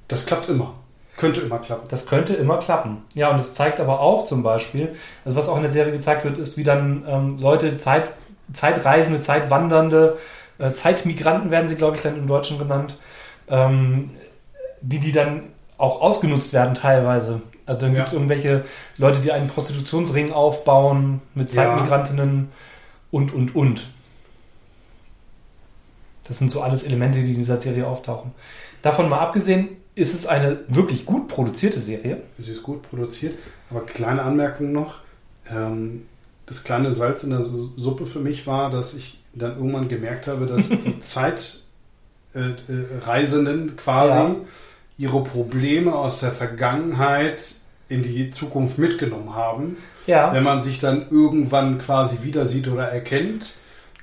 [0.08, 0.76] das klappt immer.
[1.18, 1.88] Könnte immer klappen.
[1.90, 3.04] Das könnte immer klappen.
[3.14, 6.24] Ja, und es zeigt aber auch zum Beispiel, also was auch in der Serie gezeigt
[6.24, 8.12] wird, ist, wie dann ähm, Leute, Zeit,
[8.54, 10.18] Zeitreisende, Zeitwandernde,
[10.58, 12.98] äh, Zeitmigranten werden sie, glaube ich, dann im Deutschen genannt,
[13.50, 14.12] ähm,
[14.82, 15.44] wie die dann
[15.78, 17.42] auch ausgenutzt werden teilweise.
[17.66, 17.98] Also dann Ja.
[18.00, 18.66] gibt es irgendwelche
[18.98, 21.64] Leute, die einen Prostitutionsring aufbauen mit Ja.
[21.66, 22.50] Zeitmigrantinnen
[23.12, 23.82] und, und, und.
[26.28, 28.32] Das sind so alles Elemente, die in dieser Serie auftauchen.
[28.82, 32.22] Davon mal abgesehen, ist es eine wirklich gut produzierte Serie.
[32.38, 33.36] Sie ist gut produziert.
[33.70, 34.96] Aber kleine Anmerkung noch.
[35.50, 36.04] Ähm,
[36.46, 40.28] das kleine Salz in der Su- Suppe für mich war, dass ich dann irgendwann gemerkt
[40.28, 41.00] habe, dass die
[42.34, 44.36] Zeitreisenden quasi Ja.
[45.02, 47.42] Ihre Probleme aus der Vergangenheit
[47.90, 49.78] in die Zukunft mitgenommen haben.
[50.06, 53.54] Ja, Wenn man sich dann irgendwann quasi wieder sieht oder erkennt,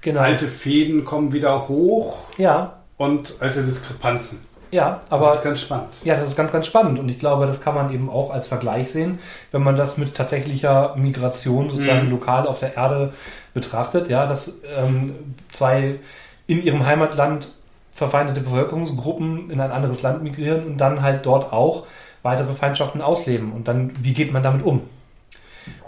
[0.00, 0.20] genau.
[0.20, 4.38] alte Fäden kommen wieder hoch Ja, und alte Diskrepanzen.
[4.72, 5.88] ja, das aber ist ganz spannend.
[6.04, 8.48] ja, das ist ganz, ganz spannend und ich glaube, das kann man eben auch als
[8.48, 9.20] Vergleich sehen,
[9.52, 12.10] wenn man das mit tatsächlicher Migration sozusagen Mhm.
[12.10, 13.12] lokal auf der Erde
[13.54, 14.08] betrachtet.
[14.10, 15.14] Ja, dass ähm,
[15.52, 16.00] zwei
[16.48, 17.52] in ihrem Heimatland
[17.98, 21.86] verfeindete Bevölkerungsgruppen in ein anderes Land migrieren und dann halt dort auch
[22.22, 23.52] weitere Feindschaften ausleben.
[23.52, 24.82] Und dann, wie geht man damit um?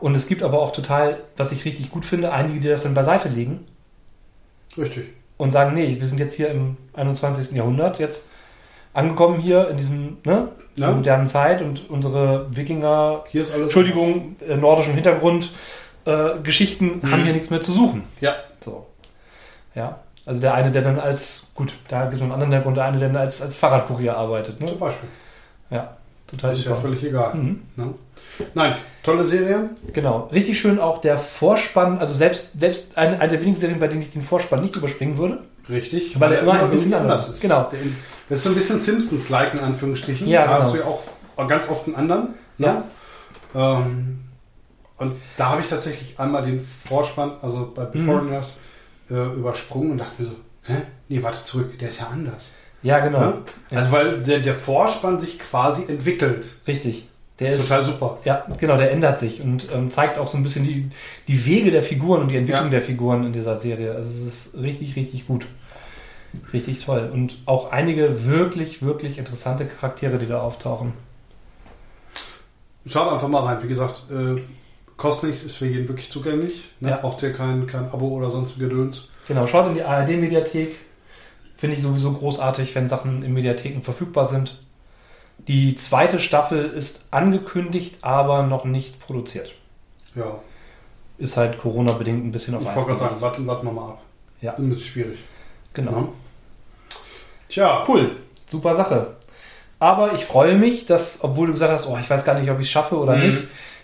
[0.01, 2.93] Und es gibt aber auch total, was ich richtig gut finde, einige, die das dann
[2.95, 3.61] beiseite legen
[4.77, 5.05] Richtig.
[5.39, 7.57] und sagen, nee, wir sind jetzt hier im 21.
[7.57, 8.29] Jahrhundert, jetzt
[8.93, 10.91] angekommen hier in diesem ne, Ja.
[10.91, 13.65] modernen Zeit und unsere Wikinger, Hier ist alles.
[13.65, 15.51] Entschuldigung, äh, nordischem Hintergrund,
[16.05, 17.11] äh, Geschichten Mhm.
[17.11, 18.03] haben hier nichts mehr zu suchen.
[18.21, 18.35] Ja.
[18.61, 18.87] So.
[19.75, 20.01] Ja.
[20.27, 22.85] Also der eine, der dann als, gut, da gibt es noch einen anderen Hintergrund, der
[22.85, 24.61] eine, der dann als, als Fahrradkurier arbeitet.
[24.61, 24.67] Ne?
[24.67, 25.09] Zum Beispiel.
[25.71, 26.83] Ja, total Das ist ja super.
[26.83, 27.35] völlig egal.
[27.35, 27.63] Mhm.
[27.77, 27.95] Ne?
[28.55, 29.71] Nein, tolle Serie.
[29.93, 30.29] Genau.
[30.33, 34.03] Richtig schön auch der Vorspann, also selbst, selbst eine, eine der wenigen Serien, bei denen
[34.03, 35.41] ich den Vorspann nicht überspringen würde.
[35.69, 36.19] Richtig.
[36.19, 37.43] Weil er immer ein bisschen anders ist.
[37.43, 37.71] Genau.
[38.29, 40.27] Das ist so ein bisschen Simpsons-like in Anführungsstrichen.
[40.29, 40.85] Ja, da hast genau.
[40.85, 40.97] du ja
[41.37, 42.35] auch ganz oft einen anderen.
[42.59, 42.83] Ne?
[43.55, 44.21] Ähm,
[44.99, 48.07] und da habe ich tatsächlich einmal den Vorspann, also bei Mhm.
[49.11, 50.75] Äh, übersprungen und dachte mir so, hä?
[51.09, 52.53] Nee, warte zurück, der ist ja anders.
[52.83, 53.21] Ja, genau.
[53.21, 53.35] Ne?
[53.73, 56.55] Also weil der, der Vorspann sich quasi entwickelt.
[56.67, 57.07] Richtig.
[57.39, 58.19] Der ist ist, total super.
[58.25, 60.91] ja, genau, der ändert sich und ähm, zeigt auch so ein bisschen die,
[61.27, 62.71] die Wege der Figuren und die Entwicklung Ja.
[62.71, 63.95] der Figuren in dieser Serie.
[63.95, 65.47] Also es ist richtig, richtig gut.
[66.53, 67.11] Richtig toll.
[67.13, 70.93] Und auch einige wirklich, wirklich interessante Charaktere, die da auftauchen.
[72.87, 73.63] Schaut einfach mal rein.
[73.63, 74.41] Wie gesagt, äh,
[75.01, 76.71] kostet nichts, ist für jeden wirklich zugänglich.
[76.79, 76.91] Ne?
[76.91, 76.97] Ja.
[76.99, 79.09] Braucht ihr kein, kein Abo oder sonst Gedöns.
[79.27, 80.77] Genau, schaut in die ARD-Mediathek.
[81.57, 84.59] Finde ich sowieso großartig, wenn Sachen in Mediatheken verfügbar sind.
[85.49, 89.55] Die zweite Staffel ist angekündigt, aber noch nicht produziert.
[90.15, 90.39] Ja,
[91.19, 93.89] Ist halt Corona-bedingt ein bisschen auf ich Eis wollte gerade sagen, warten, warten wir mal
[93.91, 94.03] ab.
[94.41, 94.51] Ja.
[94.53, 95.19] Das ist ein bisschen schwierig.
[95.73, 95.91] Genau.
[95.93, 96.09] Ja.
[97.49, 98.11] Tja, Cool,
[98.47, 99.17] super Sache.
[99.79, 102.59] Aber ich freue mich, dass, obwohl du gesagt hast, oh, ich weiß gar nicht, ob
[102.61, 103.27] ich es schaffe oder Mhm.
[103.27, 103.39] nicht,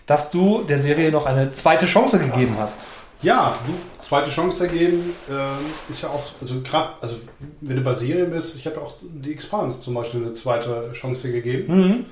[0.07, 2.87] dass du der Serie noch eine zweite Chance gegeben hast.
[3.23, 3.73] ja, du,
[4.05, 7.16] zweite Chance ergeben, ähm, ist ja auch, also gerade, also
[7.61, 11.33] wenn du bei Serien bist, ich habe auch die Expanse zum Beispiel eine zweite Chance
[11.33, 11.75] gegeben.
[11.75, 12.05] Mhm.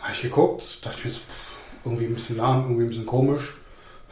[0.00, 1.20] Habe ich geguckt, dachte mir so,
[1.84, 3.54] irgendwie ein bisschen lahm, irgendwie ein bisschen komisch,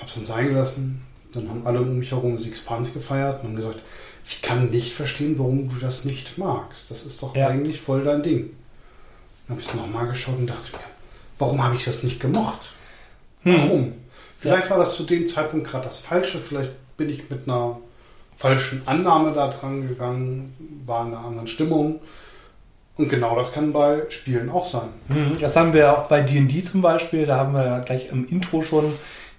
[0.00, 1.02] hab's dann sein gelassen.
[1.32, 3.80] Dann haben alle um mich herum die Expanse gefeiert und haben gesagt,
[4.24, 6.90] ich kann nicht verstehen, warum du das nicht magst.
[6.90, 7.48] Das ist doch Ja.
[7.48, 8.50] eigentlich voll dein Ding.
[9.48, 10.78] Dann habe ich es nochmal geschaut und dachte mir,
[11.38, 12.60] warum habe ich das nicht gemocht?
[13.44, 13.55] Hm.
[13.57, 13.92] Warum?
[14.38, 17.78] Vielleicht war das zu dem Zeitpunkt gerade das Falsche, vielleicht bin ich mit einer
[18.37, 20.55] falschen Annahme da dran gegangen,
[20.87, 22.00] war in einer anderen Stimmung.
[22.98, 24.88] Und genau das kann bei Spielen auch sein.
[25.09, 25.38] Mhm.
[25.40, 28.62] Das haben wir auch bei D&D zum Beispiel, da haben wir ja gleich im Intro
[28.62, 28.92] schon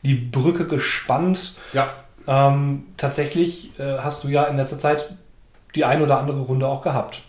[0.04, 1.54] die Brücke gespannt.
[1.74, 1.94] Ja,
[2.28, 5.14] Ähm, tatsächlich äh, hast du ja in letzter Zeit
[5.76, 7.22] die ein oder andere Runde auch gehabt.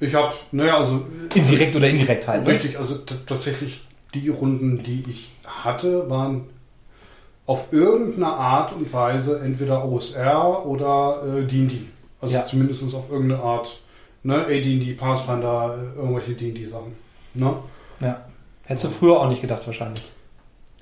[0.00, 2.42] ich habe, naja, also Indirekt oder indirekt halt.
[2.44, 2.50] Ne?
[2.50, 3.80] Richtig, also t- tatsächlich
[4.14, 5.30] die Runden, die ich
[5.64, 6.44] hatte, waren
[7.46, 11.82] auf irgendeine Art und Weise entweder OSR oder äh, D&D.
[12.20, 12.44] Also Ja.
[12.44, 13.80] zumindest auf irgendeine Art,
[14.22, 16.94] ne, AD&D, Pathfinder, äh, irgendwelche D&D-Sachen.
[17.34, 17.54] Ne?
[18.00, 18.24] Ja.
[18.64, 20.04] Hättest du früher auch nicht gedacht wahrscheinlich.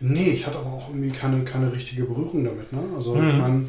[0.01, 2.73] Nee, ich hatte aber auch irgendwie keine, keine richtige Berührung damit.
[2.73, 2.81] Ne?
[2.97, 3.31] Also Mhm.
[3.31, 3.67] ich meine,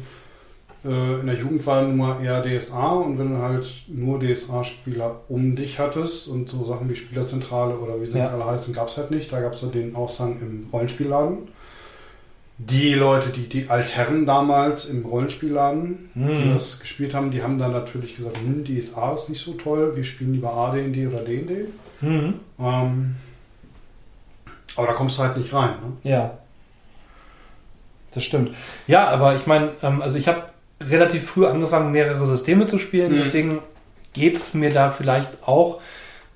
[0.84, 5.20] äh, in der Jugend war nun mal eher DSA und wenn du halt nur DSA-Spieler
[5.28, 8.28] um dich hattest und so Sachen wie Spielerzentrale oder wie sie Ja.
[8.28, 9.32] alle heißen, gab es halt nicht.
[9.32, 11.48] Da gab es ja den Aushang im Rollenspielladen.
[12.58, 16.52] Die Leute, die, die Altherren damals im Rollenspielladen, die Mhm.
[16.54, 20.04] das gespielt haben, die haben dann natürlich gesagt, hm, DSA ist nicht so toll, wir
[20.04, 21.66] spielen lieber AD&D oder D&D.
[22.02, 22.34] Mhm.
[22.60, 23.14] Ähm,
[24.76, 25.70] Aber da kommst du halt nicht rein.
[26.02, 26.10] Ne?
[26.10, 26.38] Ja.
[28.14, 28.54] Das stimmt.
[28.86, 30.42] Ja, aber ich meine, ähm, also ich habe
[30.90, 33.16] relativ früh angefangen, mehrere Systeme zu spielen, Mhm.
[33.18, 33.58] deswegen
[34.12, 35.80] geht es mir da vielleicht auch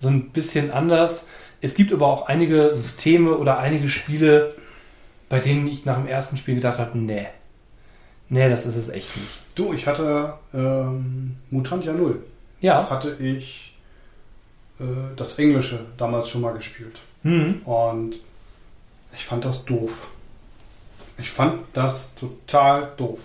[0.01, 1.27] so ein bisschen anders.
[1.61, 4.55] Es gibt aber auch einige Systeme oder einige Spiele,
[5.29, 7.27] bei denen ich nach dem ersten Spiel gedacht habe, nee.
[8.29, 9.41] Nee, das ist es echt nicht.
[9.55, 12.25] Du, ich hatte ähm, Mutantia Null.
[12.61, 12.89] Ja.
[12.91, 13.77] Hatte ich
[14.81, 14.85] äh,
[15.17, 16.99] das Englische damals schon mal gespielt.
[17.23, 17.61] Mhm.
[17.65, 18.17] Und
[19.15, 20.09] ich fand das doof.
[21.19, 23.21] Ich fand das total doof.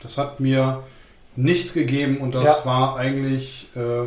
[0.00, 0.82] Das hat mir
[1.36, 2.64] nichts gegeben und das Ja.
[2.66, 4.04] war eigentlich, äh,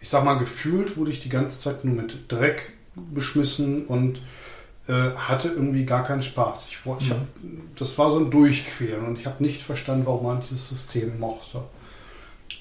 [0.00, 4.20] ich sag mal, gefühlt wurde ich die ganze Zeit nur mit Dreck beschmissen und
[4.88, 6.66] äh, hatte irgendwie gar keinen Spaß.
[6.68, 7.10] Ich, ich Mhm.
[7.10, 7.18] hab,
[7.76, 11.62] das war so ein Durchqueren und ich habe nicht verstanden, warum man dieses System mochte.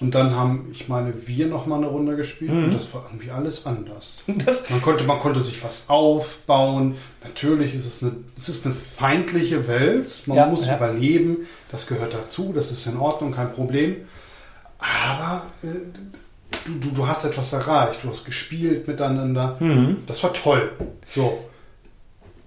[0.02, 2.64] Und dann haben, ich meine, wir noch mal eine Runde gespielt Mhm.
[2.66, 4.24] und das war irgendwie alles anders.
[4.46, 6.96] Das, Man konnte, man konnte sich was aufbauen.
[7.24, 10.08] Natürlich ist es eine, es ist eine feindliche Welt.
[10.26, 10.76] Man Ja, muss ja.
[10.78, 11.38] überleben.
[11.72, 12.52] Das gehört dazu.
[12.54, 13.96] Das ist in Ordnung, kein Problem.
[14.80, 15.68] Aber äh,
[16.66, 18.04] du, du, du hast etwas erreicht.
[18.04, 19.58] Du hast gespielt miteinander.
[19.60, 19.98] mhm.
[20.08, 20.72] Das war toll.
[21.08, 21.46] So.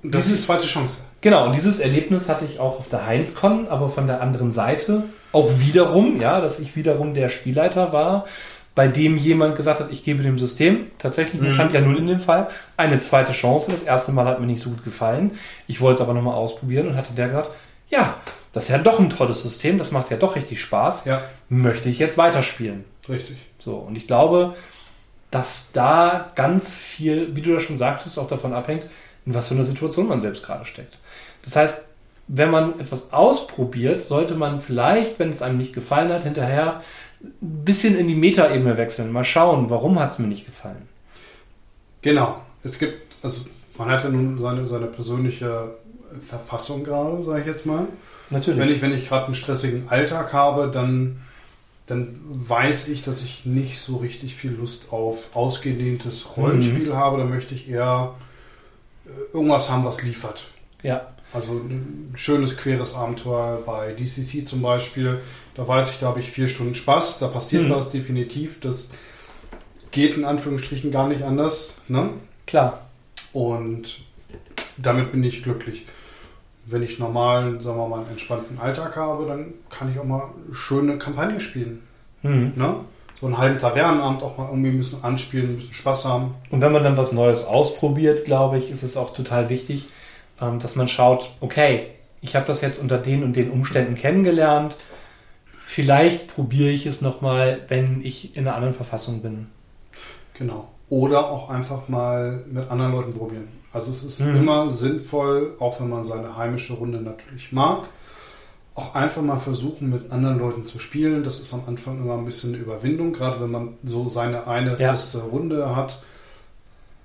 [0.02, 0.98] Und das ist Dieses- die zweite Chance.
[1.20, 5.04] Genau, und dieses Erlebnis hatte ich auch auf der Heinz-Con, aber von der anderen Seite.
[5.34, 8.24] Auch wiederum, ja, dass ich wiederum der Spielleiter war,
[8.74, 11.50] bei dem jemand gesagt hat, ich gebe dem System, tatsächlich Mhm.
[11.50, 13.70] Mutant ja null in dem Fall, eine zweite Chance.
[13.70, 15.32] Das erste Mal hat mir nicht so gut gefallen.
[15.68, 17.50] Ich wollte es aber nochmal ausprobieren und hatte der gesagt,
[17.88, 18.14] ja,
[18.52, 21.04] das ist ja doch ein tolles System, das macht ja doch richtig Spaß.
[21.04, 22.84] Ja, Möchte ich jetzt weiterspielen?
[23.08, 23.36] richtig.
[23.58, 24.54] So, und ich glaube,
[25.30, 28.84] dass da ganz viel, wie du das schon sagtest, auch davon abhängt,
[29.26, 30.98] in was für einer Situation man selbst gerade steckt.
[31.44, 31.88] Das heißt,
[32.26, 36.82] wenn man etwas ausprobiert, sollte man vielleicht, wenn es einem nicht gefallen hat, hinterher
[37.22, 39.12] ein bisschen in die Metaebene wechseln.
[39.12, 40.88] Mal schauen, warum hat es mir nicht gefallen.
[42.02, 42.40] Genau.
[42.62, 45.74] Es gibt, also man hat ja nun seine, seine persönliche
[46.26, 47.88] Verfassung gerade, sage ich jetzt mal.
[48.30, 48.60] Natürlich.
[48.60, 51.20] Wenn ich, wenn ich gerade einen stressigen Alltag habe, dann,
[51.86, 57.18] dann weiß ich, dass ich nicht so richtig viel Lust auf ausgedehntes Rollenspiel habe.
[57.18, 58.14] Da möchte ich eher
[59.06, 60.48] äh, irgendwas haben, was liefert.
[60.82, 65.20] ja, Also ein schönes, queres Abenteuer bei DCC zum Beispiel.
[65.56, 67.18] Da weiß ich, da habe ich vier Stunden Spaß.
[67.18, 67.70] Da passiert Mhm.
[67.70, 68.60] was definitiv.
[68.60, 68.90] Das
[69.90, 71.76] geht in Anführungsstrichen gar nicht anders.
[71.88, 72.10] Ne?
[72.46, 72.80] klar.
[73.32, 74.00] Und
[74.76, 75.86] damit bin ich glücklich.
[76.66, 80.22] Wenn ich normal, sagen wir mal, einen entspannten Alltag habe, dann kann ich auch mal
[80.52, 81.82] schöne Kampagne spielen.
[82.22, 82.52] Mhm.
[82.54, 82.76] Ne?
[83.20, 86.34] So einen halben Tavernenabend auch mal irgendwie ein bisschen anspielen, ein bisschen Spaß haben.
[86.50, 89.88] Und wenn man dann was Neues ausprobiert, glaube ich, ist es auch total wichtig,
[90.38, 91.86] dass man schaut, okay,
[92.20, 94.76] ich habe das jetzt unter den und den Umständen kennengelernt.
[95.64, 99.46] Vielleicht probiere ich es nochmal, wenn ich in einer anderen Verfassung bin.
[100.38, 100.68] Genau.
[100.88, 103.48] Oder auch einfach mal mit anderen Leuten probieren.
[103.72, 104.36] Also es ist Mhm.
[104.36, 107.88] immer sinnvoll, auch wenn man seine heimische Runde natürlich mag,
[108.74, 111.24] auch einfach mal versuchen, mit anderen Leuten zu spielen.
[111.24, 114.76] Das ist am Anfang immer ein bisschen eine Überwindung, gerade wenn man so seine eine
[114.78, 114.90] Ja.
[114.90, 116.00] feste Runde hat.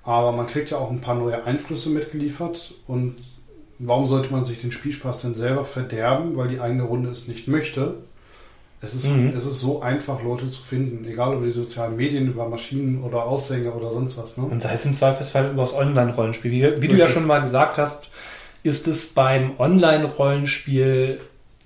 [0.04, 2.74] Aber man kriegt ja auch ein paar neue Einflüsse mitgeliefert.
[2.86, 3.16] Und
[3.78, 7.48] warum sollte man sich den Spielspaß denn selber verderben, weil die eigene Runde es nicht
[7.48, 7.94] möchte?
[8.82, 9.28] Es ist, Mhm.
[9.36, 13.24] es ist so einfach, Leute zu finden, egal über die sozialen Medien, über Maschinen oder
[13.24, 14.38] Aussänger oder sonst was.
[14.38, 14.44] Ne?
[14.44, 16.50] Und sei es im Zweifelsfall über das Online-Rollenspiel.
[16.50, 18.08] Wie, wie du ja schon mal gesagt hast,
[18.62, 21.20] ist es beim Online-Rollenspiel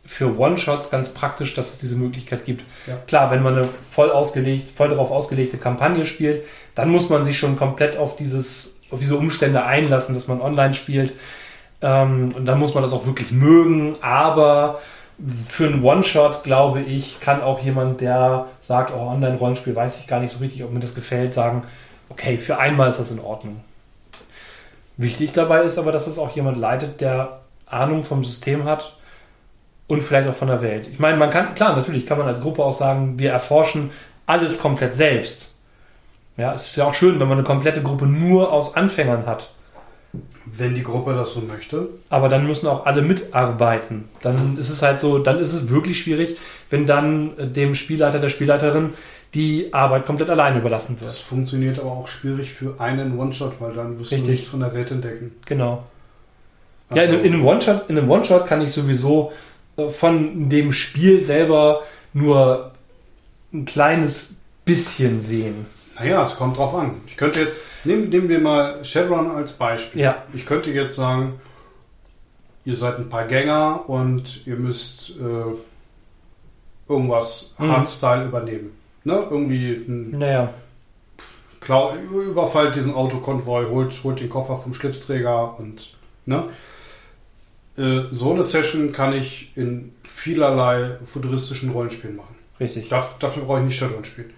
[0.06, 2.64] für One-Shots ganz praktisch, dass es diese Möglichkeit gibt.
[2.86, 2.96] Ja.
[3.06, 7.38] Klar, wenn man eine voll ausgelegt, voll darauf ausgelegte Kampagne spielt, dann muss man sich
[7.38, 11.14] schon komplett auf dieses, auf diese Umstände einlassen, dass man online spielt.
[11.80, 13.96] Ähm, und dann muss man das auch wirklich mögen.
[14.02, 14.80] Aber
[15.48, 20.20] für einen One-Shot, glaube ich, kann auch jemand, der sagt, oh, Online-Rollenspiel, weiß ich gar
[20.20, 21.62] nicht so richtig, ob mir das gefällt, sagen,
[22.10, 23.60] okay, für einmal ist das in Ordnung.
[24.96, 28.92] Wichtig dabei ist aber, dass es auch jemand leitet, der Ahnung vom System hat
[29.86, 30.88] und vielleicht auch von der Welt.
[30.92, 33.90] Ich meine, man kann, klar, natürlich kann man als Gruppe auch sagen, wir erforschen
[34.26, 35.54] alles komplett selbst.
[36.36, 39.50] Ja, es ist ja auch schön, wenn man eine komplette Gruppe nur aus Anfängern hat.
[40.46, 41.88] Wenn die Gruppe das so möchte.
[42.10, 44.08] Aber dann müssen auch alle mitarbeiten.
[44.22, 46.36] Dann ist es halt so, dann ist es wirklich schwierig,
[46.70, 48.94] wenn dann äh, dem Spielleiter, der Spielleiterin
[49.34, 51.26] die Arbeit komplett alleine überlassen Das wird.
[51.26, 54.26] funktioniert aber auch schwierig für einen One-Shot, weil dann wirst Richtig.
[54.26, 55.32] du nichts von der Welt entdecken.
[55.46, 55.82] Genau.
[56.94, 59.32] Ja, in, Also, in einem One-Shot, One-Shot kann ich sowieso
[59.90, 61.82] von dem Spiel selber
[62.12, 62.72] nur
[63.52, 64.34] ein kleines
[64.64, 65.66] bisschen sehen.
[65.98, 67.00] naja, es kommt drauf an.
[67.06, 70.02] Ich könnte jetzt, nehmen, nehmen wir mal Chevron als Beispiel.
[70.02, 70.24] Ja.
[70.32, 71.40] Ich könnte jetzt sagen,
[72.64, 75.54] ihr seid ein paar Gänger und ihr müsst äh,
[76.92, 77.68] irgendwas Mhm.
[77.70, 78.70] Hardstyle übernehmen.
[79.04, 79.26] Ne?
[79.30, 80.52] Irgendwie ein Naja,
[81.60, 85.94] Klau überfallt diesen Autokonvoi, holt, holt den Koffer vom Schlipsträger und
[86.26, 86.42] Ne?
[87.76, 92.34] Äh, so eine Session kann ich in vielerlei futuristischen Rollenspielen machen.
[92.60, 92.90] Richtig.
[92.90, 94.30] Daf- dafür brauche ich nicht Shadowrun spielen.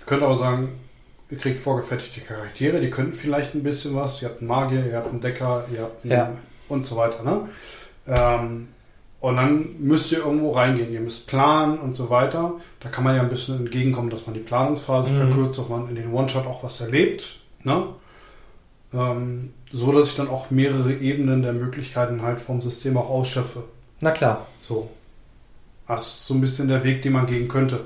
[0.00, 0.68] Ihr könnt aber sagen,
[1.30, 4.22] ihr kriegt vorgefertigte Charaktere, die können vielleicht ein bisschen was.
[4.22, 6.32] Ihr habt einen Magier, ihr habt einen Decker, ihr habt einen Ja.
[6.68, 7.22] und so weiter.
[7.24, 7.48] Ne?
[8.06, 8.68] Ähm,
[9.20, 10.92] und dann müsst ihr irgendwo reingehen.
[10.92, 12.52] Ihr müsst planen und so weiter.
[12.78, 15.16] Da kann man ja ein bisschen entgegenkommen, dass man die Planungsphase Mhm.
[15.16, 17.40] verkürzt, dass man in den One-Shot auch was erlebt.
[17.64, 17.88] Ne?
[18.94, 23.64] Ähm, so, dass ich dann auch mehrere Ebenen der Möglichkeiten halt vom System auch ausschöpfe.
[24.00, 24.46] Na klar.
[24.60, 24.90] So.
[25.86, 27.84] Das ist so ein bisschen der Weg, den man gehen könnte.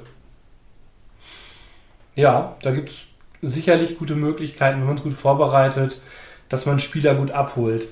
[2.14, 3.07] Ja, da gibt es
[3.40, 6.01] sicherlich gute Möglichkeiten, wenn man es gut vorbereitet,
[6.49, 7.88] dass man Spieler gut abholt.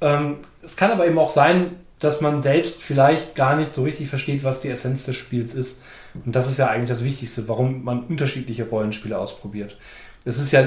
[0.00, 4.08] Ähm, es kann aber eben auch sein, dass man selbst vielleicht gar nicht so richtig
[4.08, 5.80] versteht, was die Essenz des Spiels ist.
[6.24, 9.78] Und das ist ja eigentlich das Wichtigste, warum man unterschiedliche Rollenspiele ausprobiert.
[10.24, 10.66] Es ist ja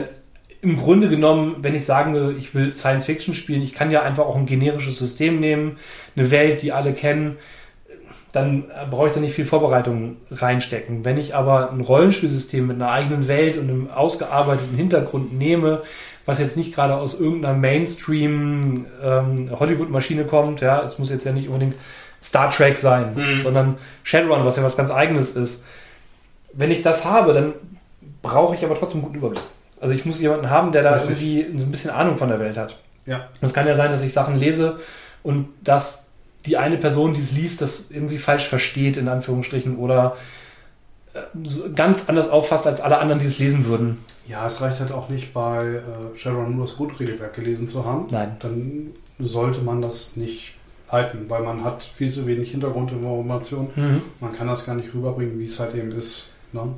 [0.65, 4.01] im Grunde genommen, wenn ich sagen will, ich will Science Fiction spielen, ich kann ja
[4.01, 5.77] einfach auch ein generisches System nehmen,
[6.15, 7.37] eine Welt, die alle kennen,
[8.31, 11.05] dann brauche ich da nicht viel Vorbereitung reinstecken.
[11.05, 15.83] Wenn ich aber ein Rollenspielsystem mit einer eigenen Welt und einem ausgearbeiteten Hintergrund nehme,
[16.25, 21.31] was jetzt nicht gerade aus irgendeiner Mainstream ähm, Hollywood-Maschine kommt, ja, es muss jetzt ja
[21.31, 21.75] nicht unbedingt
[22.21, 23.41] Star Trek sein, Mhm.
[23.41, 25.63] sondern Shadowrun, was ja was ganz eigenes ist.
[26.51, 27.53] Wenn ich das habe, dann
[28.21, 29.43] brauche ich aber trotzdem einen guten Überblick.
[29.79, 31.21] Also ich muss jemanden haben, der da Richtig.
[31.21, 32.77] irgendwie so ein bisschen Ahnung von der Welt hat.
[33.05, 33.29] Ja.
[33.41, 34.79] Und es kann ja sein, dass ich Sachen lese
[35.23, 36.07] und dass
[36.45, 40.15] die eine Person, die es liest, das irgendwie falsch versteht, in Anführungsstrichen, oder
[41.13, 41.19] äh,
[41.75, 43.97] ganz anders auffasst als alle anderen, die es lesen würden.
[44.27, 48.07] Ja, es reicht halt auch nicht bei äh, Shadowrun nur das Grundregelwerk gelesen zu haben.
[48.11, 48.37] Nein.
[48.39, 50.55] Dann sollte man das nicht
[50.89, 53.69] halten, weil man hat viel zu wenig Hintergrundinformation.
[54.19, 56.31] Man kann das gar nicht rüberbringen, wie es halt eben ist.
[56.53, 56.73] Ne?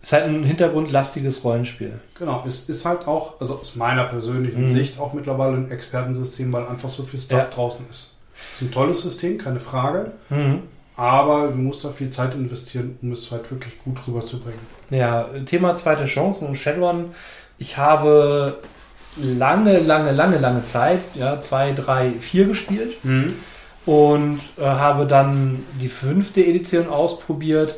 [0.00, 1.92] Ist halt ein hintergrundlastiges Rollenspiel.
[2.18, 4.68] Genau, es ist halt auch, also aus meiner persönlichen Mhm.
[4.68, 7.44] Sicht, auch mittlerweile ein Expertensystem, weil einfach so viel Stuff Ja.
[7.46, 8.12] draußen ist.
[8.52, 10.60] Es ist ein tolles System, keine Frage, Mhm.
[10.96, 14.60] aber du musst da viel Zeit investieren, um es halt wirklich gut rüberzubringen.
[14.90, 17.06] Ja, Thema zweite Chancen und Shadowrun.
[17.58, 18.58] Ich habe
[19.20, 22.96] lange, lange, lange, lange Zeit, ja, zwei, drei, vier gespielt.
[23.86, 27.76] und äh, habe dann die fünfte Edition ausprobiert.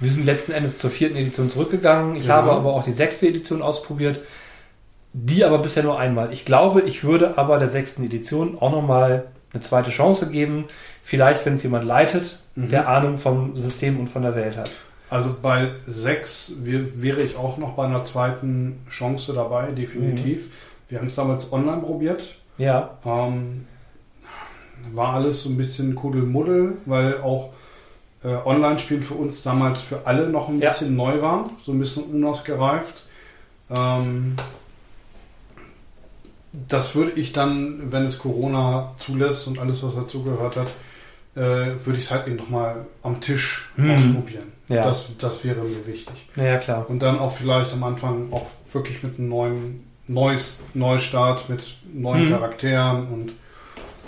[0.00, 2.16] Wir sind letzten Endes zur vierten Edition zurückgegangen.
[2.16, 2.36] Ich Ja.
[2.36, 4.20] habe aber auch die sechste Edition ausprobiert.
[5.12, 6.32] Die aber bisher nur einmal.
[6.32, 10.64] Ich glaube, ich würde aber der sechsten Edition auch nochmal eine zweite Chance geben.
[11.02, 12.68] Vielleicht, wenn es jemand leitet, Mhm.
[12.70, 14.70] der Ahnung vom System und von der Welt hat.
[15.08, 20.46] Also bei 6 wäre ich auch noch bei einer zweiten Chance dabei, definitiv.
[20.46, 20.50] Mhm.
[20.88, 22.36] Wir haben es damals online probiert.
[22.58, 23.66] Ja, Ähm,
[24.92, 27.50] war alles so ein bisschen Kuddelmuddel, weil auch
[28.24, 30.70] äh, Online-Spielen für uns damals für alle noch ein Ja.
[30.70, 33.04] bisschen neu war, so ein bisschen unausgereift.
[33.74, 34.36] Ähm,
[36.52, 40.66] das würde ich dann, wenn es Corona zulässt und alles, was dazugehört hat,
[41.36, 41.40] äh,
[41.84, 43.90] würde ich es halt eben nochmal am Tisch Mhm.
[43.92, 44.52] ausprobieren.
[44.68, 44.84] Ja.
[44.84, 46.14] Das, das wäre mir wichtig.
[46.36, 46.86] naja, klar.
[46.88, 51.60] Und dann auch vielleicht am Anfang auch wirklich mit einem neuen Neues, Neustart, mit
[51.92, 52.30] neuen Mhm.
[52.32, 53.32] Charakteren und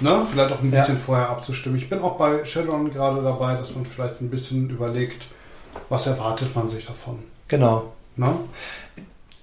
[0.02, 0.80] ne, vielleicht auch ein Ja.
[0.80, 1.78] bisschen vorher abzustimmen.
[1.78, 5.26] Ich bin auch bei Shadowrun gerade dabei, dass man vielleicht ein bisschen überlegt,
[5.88, 7.18] was erwartet man sich davon.
[7.48, 7.92] Genau.
[8.16, 8.34] Ne?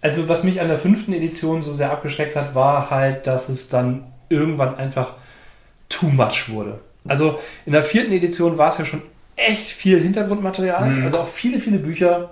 [0.01, 3.69] Also was mich an der fünften Edition so sehr abgeschreckt hat, war halt, dass es
[3.69, 5.13] dann irgendwann einfach
[5.89, 6.79] too much wurde.
[7.07, 9.01] Also in der vierten Edition war es ja schon
[9.35, 11.05] echt viel Hintergrundmaterial, Mhm.
[11.05, 12.31] also auch viele, viele Bücher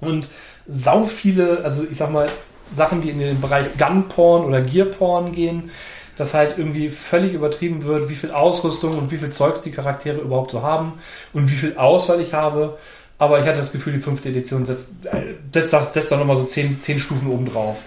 [0.00, 0.28] und
[0.68, 2.28] sau viele, also ich sag mal,
[2.72, 5.70] Sachen, die in den Bereich Gunporn oder Gearporn gehen,
[6.16, 10.18] dass halt irgendwie völlig übertrieben wird, wie viel Ausrüstung und wie viel Zeugs die Charaktere
[10.18, 10.94] überhaupt so haben
[11.32, 12.78] und wie viel Auswahl ich habe.
[13.18, 16.36] Aber ich hatte das Gefühl, die fünfte Edition setzt, äh, setzt, da- setzt da nochmal
[16.36, 17.78] so zehn, zehn Stufen oben drauf.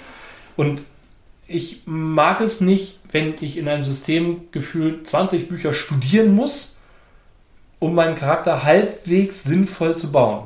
[0.58, 0.82] Und
[1.48, 6.76] ich mag es nicht, wenn ich in einem System gefühlt 20 Bücher studieren muss,
[7.80, 10.46] um meinen Charakter halbwegs sinnvoll zu bauen.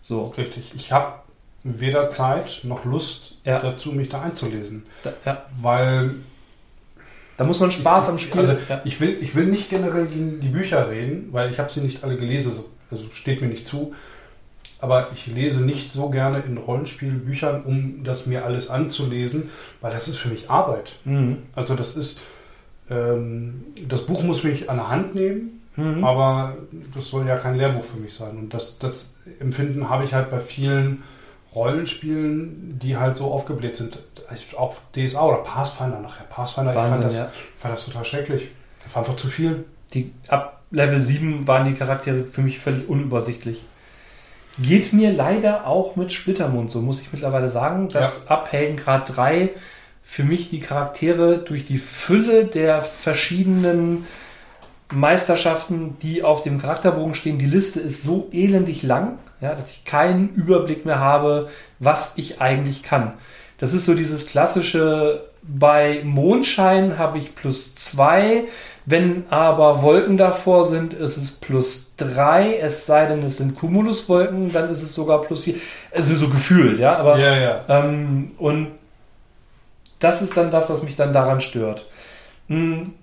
[0.00, 0.72] So, Richtig.
[0.74, 1.14] Ich habe
[1.64, 3.60] weder Zeit noch Lust Ja.
[3.60, 4.84] dazu, mich da einzulesen.
[5.02, 6.12] da, ja, Weil
[7.36, 8.40] da muss man Spaß am Spiel.
[8.40, 8.80] Also ja.
[8.84, 12.04] ich will, ich will nicht generell gegen die Bücher reden, weil ich habe sie nicht
[12.04, 13.94] alle gelesen, so- also steht mir nicht zu.
[14.78, 20.08] Aber ich lese nicht so gerne in Rollenspielbüchern, um das mir alles anzulesen, weil das
[20.08, 20.96] ist für mich Arbeit.
[21.04, 21.38] Mhm.
[21.54, 22.20] Also das ist,
[22.90, 26.04] ähm, das Buch muss mich an der Hand nehmen, Mhm.
[26.04, 26.56] aber
[26.94, 28.36] das soll ja kein Lehrbuch für mich sein.
[28.36, 31.02] Und das, das Empfinden habe ich halt bei vielen
[31.54, 33.98] Rollenspielen, die halt so aufgebläht sind.
[34.56, 36.24] Auch DSA oder Pathfinder nachher.
[36.24, 37.30] Pathfinder, ich fand Wahnsinn, das, ja.
[37.58, 38.48] fand das total schrecklich.
[38.84, 39.64] Das war einfach zu viel.
[39.92, 43.62] Die, ab Level 7 waren die Charaktere für mich völlig unübersichtlich.
[44.60, 49.50] Geht mir leider auch mit Splittermund so, muss ich mittlerweile sagen, dass ab Heldengrad 3
[50.02, 54.06] für mich die Charaktere durch die Fülle der verschiedenen
[54.90, 57.38] Meisterschaften, die auf dem Charakterbogen stehen.
[57.38, 62.40] Die Liste ist so elendig lang, ja, dass ich keinen Überblick mehr habe, was ich
[62.40, 63.14] eigentlich kann.
[63.58, 68.44] Das ist so dieses klassische, bei Mondschein habe ich plus zwei,
[68.86, 74.52] wenn aber Wolken davor sind, ist es plus drei, es sei denn, es sind Cumuluswolken,
[74.52, 75.54] dann ist es sogar plus vier.
[75.92, 77.64] Also so gefühlt, ja, aber Ja, ja.
[77.68, 78.68] ähm, und
[79.98, 81.86] das ist dann das, was mich dann daran stört.
[82.48, 82.94] Hm.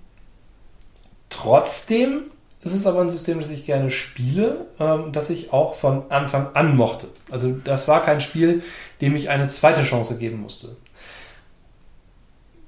[1.30, 2.24] Trotzdem
[2.62, 6.48] ist es aber ein System, das ich gerne spiele, ähm, das ich auch von Anfang
[6.54, 7.08] an mochte.
[7.30, 8.62] Also das war kein Spiel,
[9.00, 10.76] dem ich eine zweite Chance geben musste.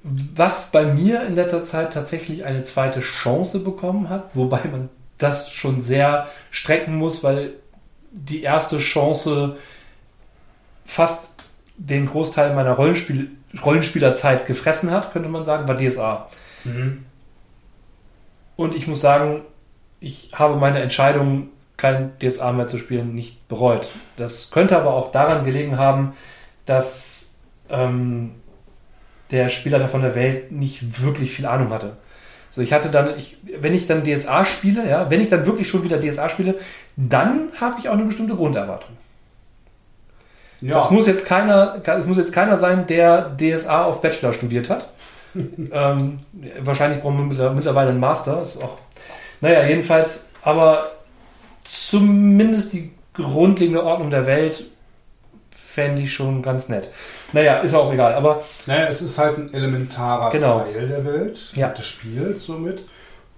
[0.03, 4.89] Was bei mir in letzter Zeit tatsächlich eine zweite Chance bekommen hat, wobei man
[5.19, 7.53] das schon sehr strecken muss, weil
[8.11, 9.57] die erste Chance
[10.85, 11.31] fast
[11.77, 13.31] den Großteil meiner Rollenspiel
[13.63, 16.29] Rollenspielerzeit gefressen hat, könnte man sagen, war DSA.
[16.65, 17.05] Mhm.
[18.57, 19.43] Und ich muss sagen,
[20.03, 23.89] ich habe meine Entscheidung, kein DSA mehr zu spielen, nicht bereut.
[24.17, 26.13] Das könnte aber auch daran gelegen haben,
[26.67, 27.35] dass
[27.71, 28.33] ähm,
[29.31, 31.97] der Spielleiter von der Welt nicht wirklich viel Ahnung hatte.
[32.51, 35.69] So, ich hatte dann, ich, wenn ich dann DSA spiele, ja, wenn ich dann wirklich
[35.69, 36.57] schon wieder DSA spiele,
[36.97, 38.91] dann habe ich auch eine bestimmte Grunderwartung.
[40.61, 40.75] Ja.
[40.75, 44.91] Das muss jetzt keiner, es muss jetzt keiner sein, der DSA auf Bachelor studiert hat.
[45.35, 46.21] ähm,
[46.61, 48.43] wahrscheinlich brauchen wir mittler- mittlerweile einen Master.
[48.43, 48.79] Ist auch,
[49.43, 50.91] naja, jedenfalls, aber
[51.65, 54.65] zumindest die grundlegende Ordnung der Welt
[55.51, 56.89] fände ich schon ganz nett.
[57.33, 60.61] Naja, ist auch egal, aber Naja, es ist halt ein elementarer Genau.
[60.61, 61.69] Teil der Welt, Ja.
[61.69, 62.81] des Spiels somit.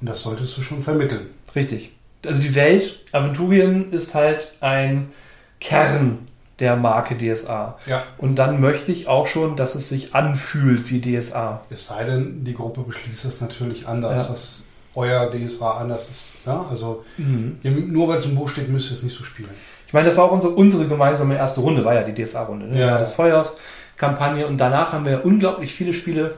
[0.00, 1.30] Und das solltest du schon vermitteln.
[1.54, 1.92] richtig.
[2.26, 5.12] Also die Welt, Aventurien ist halt ein
[5.60, 6.26] Kern
[6.58, 7.78] der Marke DSA.
[7.86, 8.02] Ja.
[8.16, 11.62] Und dann möchte ich auch schon, dass es sich anfühlt wie DSA.
[11.68, 14.32] Es sei denn, die Gruppe beschließt es natürlich anders, Ja.
[14.32, 14.62] dass
[14.96, 16.34] euer DSA anders ist.
[16.46, 16.64] Ja?
[16.70, 17.58] Also Mhm.
[17.62, 19.50] ihr, nur weil es im Buch steht, müsst ihr es nicht so spielen.
[19.86, 22.66] Ich meine, das war auch unsere, unsere gemeinsame erste Runde, war ja die DSA-Runde.
[22.66, 22.80] Ne?
[22.80, 22.86] Ja.
[22.86, 22.98] Ja.
[22.98, 26.34] Das Feuers-Kampagne und danach haben wir unglaublich viele Spiele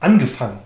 [0.00, 0.58] angefangen.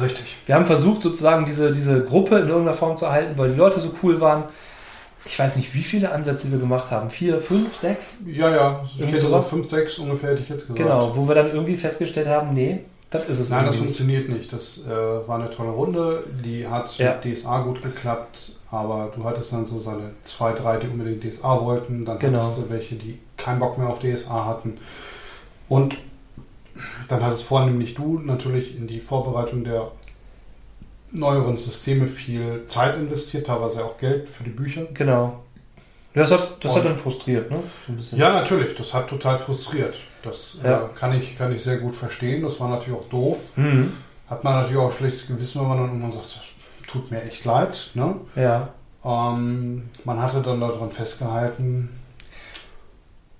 [0.00, 0.36] Richtig.
[0.46, 3.78] Wir haben versucht, sozusagen diese, diese Gruppe in irgendeiner Form zu erhalten, weil die Leute
[3.80, 4.44] so cool waren.
[5.26, 7.08] Ich weiß nicht, wie viele Ansätze wir gemacht haben.
[7.10, 8.18] Vier, fünf, sechs?
[8.26, 8.84] Ja, ja.
[8.84, 9.40] Ich Irgendwie so?
[9.40, 10.78] 5, 6 ungefähr, hätte ich jetzt gesagt.
[10.78, 12.80] Genau, wo wir dann irgendwie festgestellt haben, nee,
[13.14, 14.52] das ist es Nein, das funktioniert nicht.
[14.52, 16.24] Das äh, war eine tolle Runde.
[16.44, 17.18] Die hat Ja.
[17.24, 18.52] mit DSA gut geklappt.
[18.70, 22.04] Aber du hattest dann so seine zwei, drei, die unbedingt DSA wollten.
[22.04, 22.38] Dann Genau.
[22.38, 24.78] hattest du welche, die keinen Bock mehr auf DSA hatten.
[25.68, 25.96] Und
[27.08, 29.92] dann hattest vornehmlich du natürlich in die Vorbereitung der
[31.12, 34.82] neueren Systeme viel Zeit investiert, teilweise auch Geld für die Bücher.
[34.92, 35.40] Genau.
[36.14, 37.58] Das hat, das Und- hat dann frustriert, ne?
[38.00, 38.16] So.
[38.16, 38.74] Ja, natürlich.
[38.74, 39.94] Das hat total frustriert.
[40.24, 40.78] Das Ja.
[40.78, 42.42] äh, kann, ich, kann ich sehr gut verstehen.
[42.42, 43.38] Das war natürlich auch doof.
[43.56, 43.92] Mhm.
[44.28, 46.40] Hat man natürlich auch schlechtes Gewissen, wenn man dann irgendwann sagt, das
[46.86, 47.90] tut mir echt leid.
[47.94, 48.16] Ne?
[48.36, 48.68] Ja.
[49.04, 51.90] Ähm, man hatte dann daran festgehalten,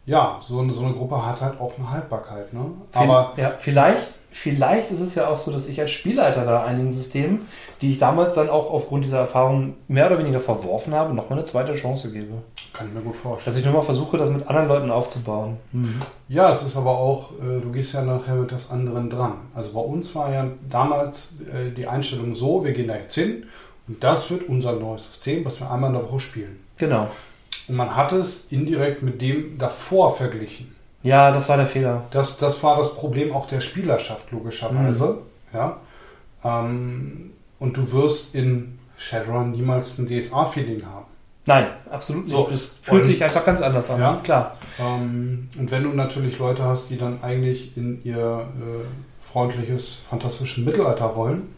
[0.06, 2.52] ja, so eine, so eine Gruppe hat halt auch eine Haltbarkeit.
[2.52, 2.66] Ne?
[2.92, 6.92] Aber ja, vielleicht, vielleicht ist es ja auch so, dass ich als Spielleiter da einigen
[6.92, 7.48] Systemen,
[7.80, 11.46] die ich damals dann auch aufgrund dieser Erfahrung mehr oder weniger verworfen habe, nochmal eine
[11.46, 12.34] zweite Chance gebe.
[12.74, 13.54] Kann ich mir gut vorstellen.
[13.54, 15.56] Dass ich nochmal versuche, das mit anderen Leuten aufzubauen.
[16.28, 19.34] Ja, es ist aber auch, äh, du gehst ja nachher mit das anderen dran.
[19.54, 23.44] Also bei uns war ja damals äh, die Einstellung so, wir gehen da jetzt hin
[23.88, 26.60] und das wird unser neues System, was wir einmal in der Woche spielen.
[26.76, 27.08] Genau.
[27.68, 30.74] Und man hat es indirekt mit dem davor verglichen.
[31.02, 32.04] Ja, das war der Fehler.
[32.10, 35.18] Das, das war das Problem auch der Spielerschaft, logischerweise.
[35.52, 35.78] Ja.
[36.42, 41.06] Ähm, und du wirst in Shadowrun niemals ein DSA-Feeling haben.
[41.46, 42.32] Nein, absolut nicht.
[42.34, 44.00] So, das fühlt sich einfach ganz anders an.
[44.00, 44.20] Ja.
[44.22, 44.56] Klar.
[44.78, 50.64] Ähm, und wenn du natürlich Leute hast, die dann eigentlich in ihr äh, freundliches, fantastisches
[50.64, 51.54] Mittelalter wollen,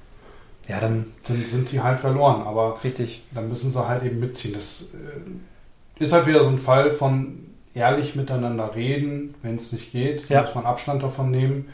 [0.69, 2.43] Ja, dann dann sind die halt verloren.
[2.47, 3.23] Aber richtig.
[3.33, 4.55] dann müssen sie halt eben mitziehen.
[4.55, 9.93] Das äh, ist halt wieder so ein Fall von ehrlich miteinander reden, wenn es nicht
[9.93, 10.41] geht, Ja.
[10.41, 11.69] muss man Abstand davon nehmen.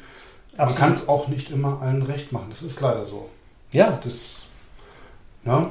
[0.58, 0.78] Man Absolut.
[0.78, 2.48] kann es auch nicht immer allen recht machen.
[2.50, 3.30] Das ist leider so.
[3.72, 4.48] Ja, Das,
[5.44, 5.66] ne?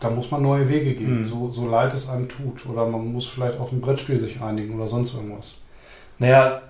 [0.00, 1.24] Da muss man neue Wege gehen, Mhm.
[1.26, 2.64] so, so leid es einem tut.
[2.66, 5.60] Oder man muss vielleicht auf ein Brettspiel sich einigen oder sonst irgendwas.
[6.18, 6.62] Naja,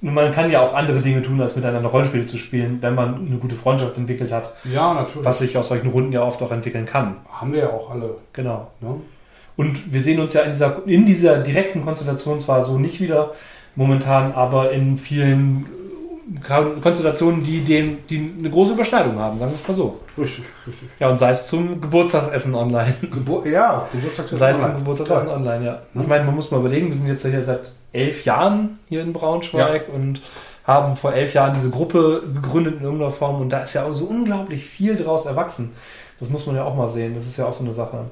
[0.00, 3.36] man kann ja auch andere Dinge tun, als miteinander Rollenspiele zu spielen, wenn man eine
[3.38, 5.24] gute Freundschaft entwickelt hat, Ja, natürlich.
[5.24, 7.16] was sich aus solchen Runden ja oft auch entwickeln kann.
[7.32, 8.16] Haben wir ja auch alle.
[8.32, 8.68] Genau.
[8.80, 8.96] Ne?
[9.56, 13.32] Und wir sehen uns ja in dieser, in dieser direkten Konstellation zwar so nicht wieder
[13.76, 15.64] momentan, aber in vielen
[16.42, 20.00] Konstellationen, die, den, die eine große Überschneidung haben, sagen wir es mal so.
[20.16, 20.88] Richtig, richtig.
[20.98, 22.94] Ja, und sei es zum Geburtstagsessen online.
[23.00, 25.72] Gebur ja, Geburtstag Sei es zum Geburtstagsessen online, ja.
[25.92, 26.02] Ne?
[26.02, 29.12] Ich meine, man muss mal überlegen, wir sind jetzt hier seit elf Jahren hier in
[29.12, 30.22] Braunschweig und
[30.66, 33.92] haben vor elf Jahren diese Gruppe gegründet in irgendeiner Form und da ist ja auch
[33.92, 35.72] so unglaublich viel draus erwachsen.
[36.20, 37.14] Das muss man ja auch mal sehen.
[37.14, 38.06] Das ist ja auch so eine Sache.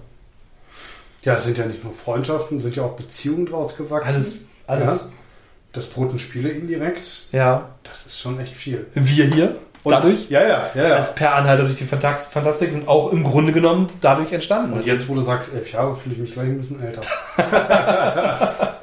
[1.22, 4.16] Ja, es sind ja nicht nur Freundschaften, es sind ja auch Beziehungen draus gewachsen.
[4.16, 5.00] Alles, alles.
[5.00, 5.08] Ja,
[5.73, 7.68] das Brot und Spiele indirekt, Ja.
[7.85, 8.87] das ist schon echt viel.
[8.95, 10.89] Wir hier, Und- dadurch, Ja, ja, ja.
[10.89, 10.95] ja.
[10.97, 14.75] als Per Anhalter durch die Fantas- Fantastik sind auch im Grunde genommen dadurch entstanden.
[14.75, 17.01] Und jetzt, wo du sagst elf Jahre, fühle ich mich gleich ein bisschen älter.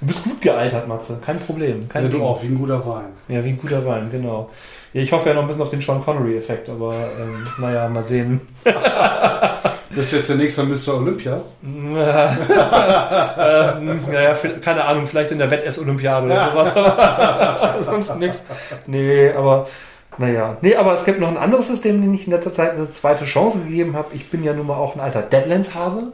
[0.00, 1.18] Du bist gut gealtert, Matze.
[1.22, 1.86] Kein Problem.
[1.86, 2.26] Kein Ja, du Ding.
[2.26, 3.04] auch, wie ein guter Wein.
[3.28, 4.48] Ja, wie ein guter Wein, genau.
[4.92, 8.02] Ja, ich hoffe ja noch ein bisschen auf den Sean Connery-Effekt, aber ähm, naja, mal
[8.02, 8.40] sehen.
[9.92, 10.98] Das ist jetzt der nächste Mr.
[10.98, 11.40] Olympia.
[11.64, 11.74] ähm,
[14.08, 16.74] naja, keine Ahnung, vielleicht in der Wettess-Olympiade oder sowas,
[17.86, 18.40] sonst nichts.
[18.86, 19.66] Nee, aber
[20.16, 20.56] naja.
[20.60, 23.24] Nee, aber es gibt noch ein anderes System, dem ich in letzter Zeit eine zweite
[23.24, 24.10] Chance gegeben habe.
[24.14, 26.12] Ich bin ja nun mal auch ein alter Deadlands-Hase.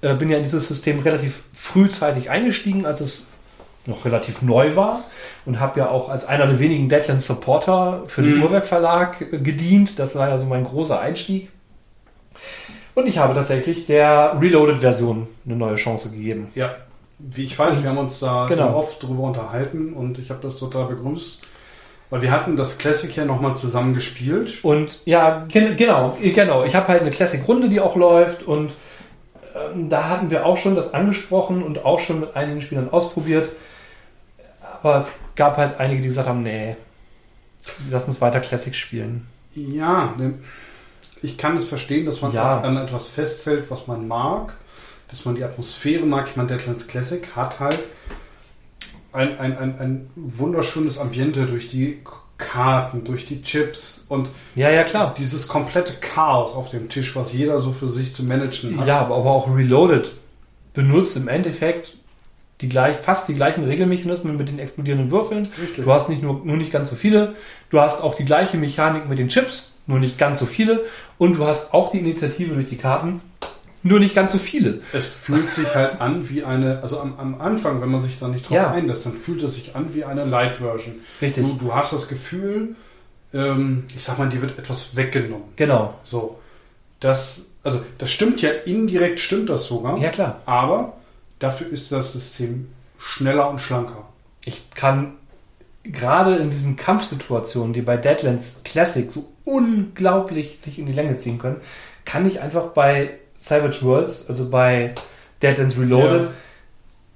[0.00, 3.26] Äh, bin ja in dieses System relativ frühzeitig eingestiegen, als es
[3.88, 5.04] noch relativ neu war
[5.44, 8.42] und habe ja auch als einer der wenigen Deadlands Supporter für den Mhm.
[8.44, 9.98] Uhrwerk Verlag gedient.
[9.98, 11.50] Das war ja so mein großer Einstieg.
[12.94, 16.48] Und ich habe tatsächlich der Reloaded-Version eine neue Chance gegeben.
[16.54, 16.74] Ja.
[17.18, 18.74] Wie ich weiß, wir haben uns da Genau.
[18.74, 21.40] oft drüber unterhalten und ich habe das total begrüßt.
[22.10, 24.52] Weil wir hatten das Classic ja nochmal zusammen gespielt.
[24.62, 26.64] Und ja, gen genau, genau.
[26.64, 28.72] Ich habe halt eine Classic-Runde, die auch läuft und
[29.56, 33.48] ähm, da hatten wir auch schon das angesprochen und auch schon mit einigen Spielern ausprobiert.
[34.86, 36.76] Aber es gab halt einige, die gesagt haben, nee,
[37.90, 39.26] lass uns weiter Classic spielen.
[39.52, 40.34] Ja, ne,
[41.22, 42.60] ich kann es verstehen, dass man Ja.
[42.60, 44.54] an etwas festhält, was man mag,
[45.08, 46.28] dass man die Atmosphäre mag.
[46.30, 47.80] Ich meine, Deadlands Classic hat halt
[49.12, 51.98] ein, ein, ein, ein wunderschönes Ambiente durch die
[52.38, 55.14] Karten, durch die Chips und Ja, ja, klar.
[55.18, 58.86] dieses komplette Chaos auf dem Tisch, was jeder so für sich zu managen hat.
[58.86, 60.12] Ja, aber auch Reloaded
[60.74, 61.96] benutzt im Endeffekt
[62.60, 65.48] die gleich, fast die gleichen Regelmechanismen mit den explodierenden Würfeln.
[65.60, 65.84] Richtig.
[65.84, 67.34] Du hast nicht nur, nur nicht ganz so viele,
[67.70, 70.84] du hast auch die gleiche Mechanik mit den Chips, nur nicht ganz so viele.
[71.18, 73.20] Und du hast auch die Initiative durch die Karten,
[73.82, 74.80] nur nicht ganz so viele.
[74.92, 78.26] Es fühlt sich halt an wie eine, also am, am Anfang, wenn man sich da
[78.26, 78.70] nicht drauf Ja.
[78.72, 80.96] einlässt, dann fühlt es sich an wie eine Light-Version.
[81.22, 81.44] Richtig.
[81.44, 82.74] Du, du hast das Gefühl,
[83.32, 85.44] ähm, ich sag mal, dir wird etwas weggenommen.
[85.56, 85.94] Genau.
[86.02, 86.38] So.
[87.00, 89.98] Das, also, das stimmt ja, indirekt stimmt das sogar.
[89.98, 90.40] Ja, klar.
[90.46, 90.94] Aber
[91.38, 92.68] dafür ist das System
[92.98, 94.08] schneller und schlanker.
[94.44, 95.14] Ich kann
[95.84, 101.38] gerade in diesen Kampfsituationen, die bei Deadlands Classic so unglaublich sich in die Länge ziehen
[101.38, 101.60] können,
[102.04, 104.94] kann ich einfach bei Savage Worlds, also bei
[105.42, 106.28] Deadlands Reloaded, Ja.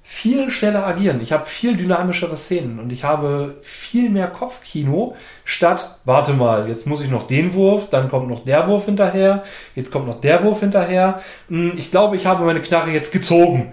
[0.03, 1.19] viel schneller agieren.
[1.21, 5.15] Ich habe viel dynamischere Szenen und ich habe viel mehr Kopfkino
[5.45, 9.43] statt, warte mal, jetzt muss ich noch den Wurf, dann kommt noch der Wurf hinterher,
[9.75, 11.21] jetzt kommt noch der Wurf hinterher.
[11.47, 13.71] Hm, Ich glaube, ich habe meine Knarre jetzt gezogen.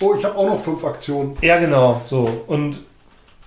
[0.00, 1.36] Oh, ich habe auch noch fünf Aktionen.
[1.42, 2.44] Ja, genau, so.
[2.46, 2.80] Und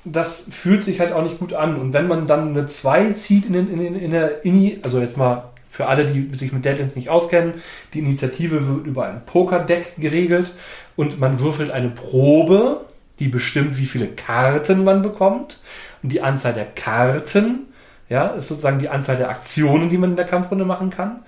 [0.05, 1.75] das fühlt sich halt auch nicht gut an.
[1.75, 5.17] Und wenn man dann eine 2 zieht in, den- in, in, der Ini, also jetzt
[5.17, 7.55] mal für alle, die sich mit Deadlands nicht auskennen,
[7.93, 10.53] die Initiative wird über ein Pokerdeck geregelt
[10.95, 12.81] und man würfelt eine Probe,
[13.19, 15.59] die bestimmt, wie viele Karten man bekommt.
[16.03, 17.65] Und die Anzahl der Karten,
[18.07, 21.23] ja, ist sozusagen die Anzahl der Aktionen, die man in der Kampfrunde machen kann.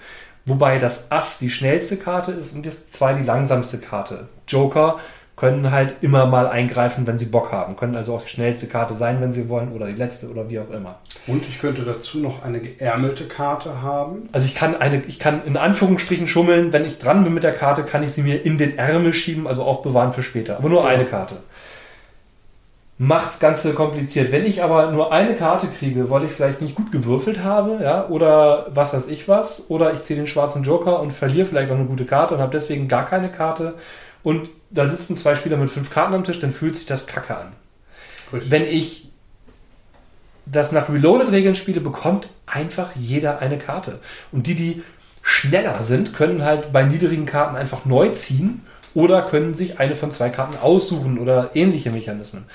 [0.47, 4.27] Wobei das Ass die schnellste Karte ist und das 2 die langsamste Karte.
[4.47, 4.97] Joker
[5.35, 7.75] können halt immer mal eingreifen, wenn sie Bock haben.
[7.75, 10.57] Können also auch die schnellste Karte sein, wenn sie wollen, oder die letzte oder wie
[10.59, 10.95] auch immer.
[11.27, 14.29] Und ich könnte dazu noch eine geärmelte Karte haben.
[14.31, 17.53] Also ich kann eine, ich kann in Anführungsstrichen schummeln, wenn ich dran bin mit der
[17.53, 20.57] Karte, kann ich sie mir in den Ärmel schieben, also aufbewahren für später.
[20.57, 20.87] Aber nur Ja.
[20.89, 21.35] eine Karte.
[22.99, 24.31] Macht's Ganze kompliziert.
[24.31, 28.07] Wenn ich aber nur eine Karte kriege, weil ich vielleicht nicht gut gewürfelt habe, ja,
[28.07, 31.75] oder was weiß ich was, oder ich ziehe den schwarzen Joker und verliere vielleicht auch
[31.75, 33.75] eine gute Karte und habe deswegen gar keine Karte
[34.23, 37.37] und da sitzen zwei Spieler mit fünf Karten am Tisch, dann fühlt sich das kacke
[37.37, 37.53] an.
[38.33, 38.51] Richtig.
[38.51, 39.09] Wenn ich
[40.45, 43.99] das nach Reloaded-Regeln spiele, bekommt einfach jeder eine Karte.
[44.31, 44.83] Und die, die
[45.21, 50.11] schneller sind, können halt bei niedrigen Karten einfach neu ziehen oder können sich eine von
[50.11, 52.45] zwei Karten aussuchen oder ähnliche Mechanismen.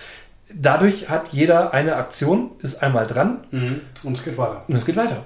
[0.54, 3.80] Dadurch hat jeder eine Aktion, ist einmal dran Mhm.
[4.04, 4.64] Und es geht weiter.
[4.68, 5.24] und es geht weiter.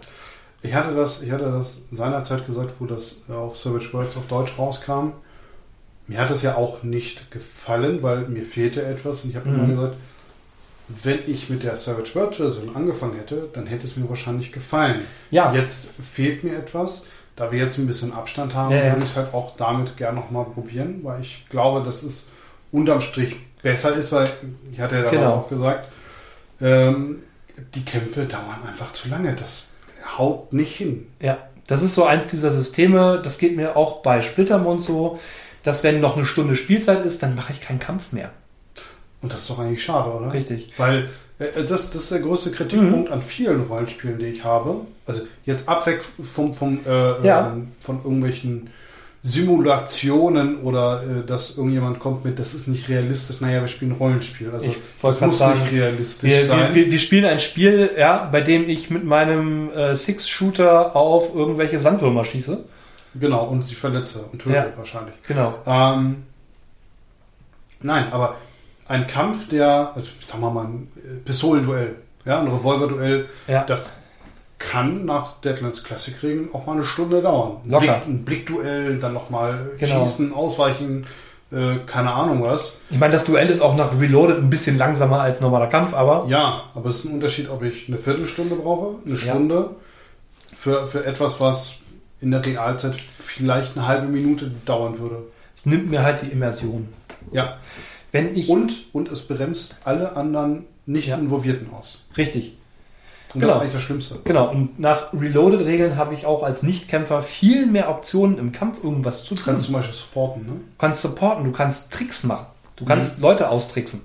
[0.62, 4.26] Ich hatte das, ich hatte das seinerzeit gesagt, wo das äh, auf Savage Worlds auf
[4.26, 5.12] Deutsch rauskam.
[6.08, 9.54] Mir hat es ja auch nicht gefallen, weil mir fehlte etwas und ich habe Mhm.
[9.56, 9.94] immer gesagt,
[10.88, 15.00] wenn ich mit der Savage Worlds Version angefangen hätte, dann hätte es mir wahrscheinlich gefallen.
[15.30, 17.04] Ja, Jetzt fehlt mir etwas.
[17.34, 18.92] Da wir jetzt ein bisschen Abstand haben, Ja, ja.
[18.92, 22.28] würde ich es halt auch damit gerne nochmal probieren, weil ich glaube, dass es
[22.72, 23.36] unterm Strich
[23.66, 24.30] besser ist, weil
[24.70, 25.32] ich hatte ja damals Genau.
[25.34, 25.88] auch gesagt,
[26.60, 27.22] ähm,
[27.74, 29.34] die Kämpfe dauern einfach zu lange.
[29.34, 29.72] Das
[30.16, 31.08] haut nicht hin.
[31.20, 35.18] Ja, das ist so eins dieser Systeme, das geht mir auch bei Splittermond so,
[35.64, 38.30] dass wenn noch eine Stunde Spielzeit ist, dann mache ich keinen Kampf mehr.
[39.20, 40.32] Und das ist doch eigentlich schade, oder?
[40.32, 40.72] Richtig.
[40.76, 41.08] Weil
[41.40, 44.76] äh, das, das ist der größte Kritikpunkt an vielen Rollenspielen, die ich habe.
[45.06, 46.04] Also jetzt abweg
[46.34, 47.48] vom, vom, äh, Ja.
[47.52, 48.70] ähm, von irgendwelchen
[49.28, 53.40] Simulationen oder äh, dass irgendjemand kommt mit, das ist nicht realistisch.
[53.40, 54.50] Naja, wir spielen ein Rollenspiel.
[54.52, 56.74] Also das muss sagen, nicht realistisch Wir, sein.
[56.74, 61.34] wir, wir, wir spielen ein Spiel, ja, bei dem ich mit meinem äh, Six-Shooter auf
[61.34, 62.64] irgendwelche Sandwürmer schieße.
[63.18, 64.66] genau, und sie verletze und töte Ja.
[64.76, 65.14] wahrscheinlich.
[65.26, 65.54] Genau.
[65.66, 66.22] Ähm,
[67.80, 68.36] nein, aber
[68.88, 73.64] ein Kampf, der, also, sagen wir mal, ein äh, Pistolenduell, ja, ein Revolverduell, Ja.
[73.64, 73.98] das
[74.58, 77.58] kann nach Deadlands Classic Regeln auch mal eine Stunde dauern.
[77.64, 77.78] Ein.
[77.78, 80.04] Blick, ein Blickduell, dann nochmal Genau.
[80.04, 81.06] schießen, ausweichen,
[81.52, 82.78] äh, keine Ahnung was.
[82.90, 86.26] Ich meine, das Duell ist auch nach Reloaded ein bisschen langsamer als normaler Kampf, aber
[86.28, 89.20] Ja, aber es ist ein Unterschied, ob ich eine Viertelstunde brauche, eine Ja.
[89.20, 89.70] Stunde
[90.56, 91.76] für, für etwas, was
[92.20, 95.18] in der Realzeit vielleicht eine halbe Minute dauern würde.
[95.54, 96.88] es nimmt mir halt die Immersion.
[97.30, 97.58] Ja.
[98.12, 98.48] Wenn ich.
[98.48, 101.16] Und, und es bremst alle anderen nicht Ja.
[101.16, 102.06] Involvierten aus.
[102.16, 102.56] Richtig.
[103.36, 103.52] Und Genau.
[103.52, 104.18] das ist eigentlich das Schlimmste.
[104.24, 109.24] Genau, und nach Reloaded-Regeln habe ich auch als Nichtkämpfer viel mehr Optionen im Kampf irgendwas
[109.24, 109.52] zu Du tun.
[109.52, 110.52] kannst zum Beispiel supporten, ne?
[110.52, 112.46] Du kannst supporten, du kannst Tricks machen.
[112.76, 114.00] Du kannst Leute austricksen.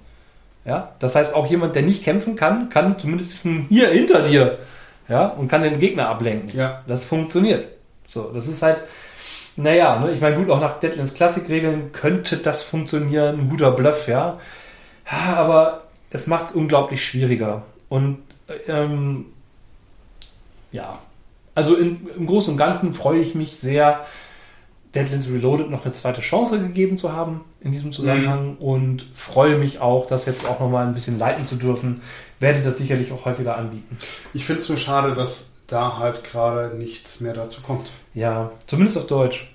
[0.65, 4.59] Ja, das heißt, auch jemand, der nicht kämpfen kann, kann zumindest hier hinter dir,
[5.07, 6.57] ja, und kann den Gegner ablenken.
[6.57, 6.83] Ja.
[6.87, 7.67] Das funktioniert.
[8.07, 8.77] So, das ist halt,
[9.55, 14.07] naja, ne, ich meine, gut, auch nach Deadlands Klassik-Regeln könnte das funktionieren, ein guter Bluff,
[14.07, 14.37] ja.
[15.11, 17.63] Ja, Aber es macht es unglaublich schwieriger.
[17.89, 18.19] Und
[18.67, 19.25] ähm,
[20.71, 20.99] ja,
[21.55, 24.05] also in, im Großen und Ganzen freue ich mich sehr,
[24.95, 29.79] Deadlands Reloaded noch eine zweite Chance gegeben zu haben in diesem Zusammenhang und freue mich
[29.79, 32.01] auch, das jetzt auch nochmal ein bisschen leiten zu dürfen.
[32.39, 33.97] Werde das sicherlich auch häufiger anbieten.
[34.33, 37.89] Ich finde es nur schade, dass da halt gerade nichts mehr dazu kommt.
[38.13, 39.50] Ja, zumindest auf Deutsch.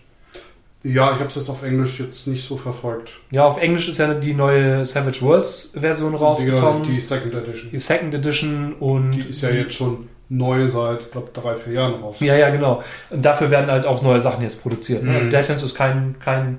[0.93, 3.12] Ja, ich habe es jetzt auf Englisch jetzt nicht so verfolgt.
[3.30, 6.82] Ja, auf Englisch ist ja die neue Savage Worlds Version rausgekommen.
[6.84, 7.70] Die, die Second Edition.
[7.72, 11.95] Die Second Edition und Die ist ja jetzt schon neu seit, glaube drei, vier Jahren
[12.03, 12.16] raus.
[12.20, 12.82] Ja, ja, genau.
[13.11, 15.03] Und dafür werden halt auch neue Sachen jetzt produziert.
[15.03, 15.11] Ne?
[15.11, 15.16] Mhm.
[15.16, 16.59] Also Deadlands ist kein, kein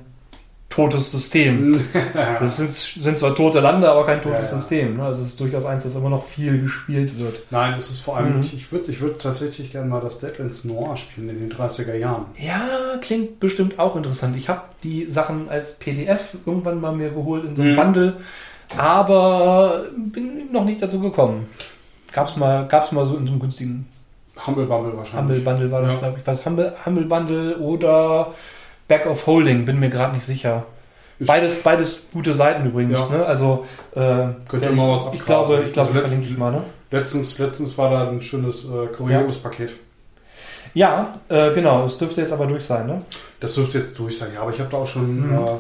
[0.70, 1.84] totes System.
[2.40, 4.58] Das sind, sind zwar tote Lande, aber kein totes Ja, ja.
[4.58, 4.98] System.
[4.98, 5.04] Ne?
[5.04, 7.44] Also es ist durchaus eins, das immer noch viel gespielt wird.
[7.52, 8.44] Nein, es ist vor allem, Mhm.
[8.44, 12.26] ich, würde ich würd tatsächlich gerne mal das Deadlands Noir spielen in den 30er Jahren.
[12.38, 12.68] Ja,
[13.02, 14.36] klingt bestimmt auch interessant.
[14.36, 17.76] Ich habe die Sachen als PDF irgendwann mal mir geholt in so einem Mhm.
[17.78, 18.14] Bundle,
[18.78, 21.48] aber bin noch nicht dazu gekommen.
[22.14, 23.88] Gab's mal, gab's mal so in so einem günstigen
[24.46, 25.44] Humble Humble wahrscheinlich.
[25.44, 26.00] Bundle war das, Ja.
[26.00, 26.28] glaube ich.
[26.28, 28.34] Was Humble, Humble Bundle oder
[28.88, 30.66] Back of Holding, bin mir gerade nicht sicher.
[31.20, 33.00] Beides, beides gute Seiten übrigens.
[33.10, 33.18] Ja.
[33.18, 33.26] Ne?
[33.26, 33.66] Also
[33.96, 35.26] äh, Könnt ihr ich, mal was ich abgrasen.
[35.26, 36.52] glaube, ich glaube, Also verlinke ich mal.
[36.52, 36.62] Ne?
[36.92, 39.74] Letztens, letztens war da ein schönes äh, kurioses Paket.
[40.74, 41.86] Ja, äh, genau.
[41.86, 42.86] Es dürfte jetzt aber durch sein.
[42.88, 43.02] Ne?
[43.40, 45.38] Das dürfte jetzt durch sein, ja, aber ich habe da auch schon Mhm.
[45.38, 45.52] äh,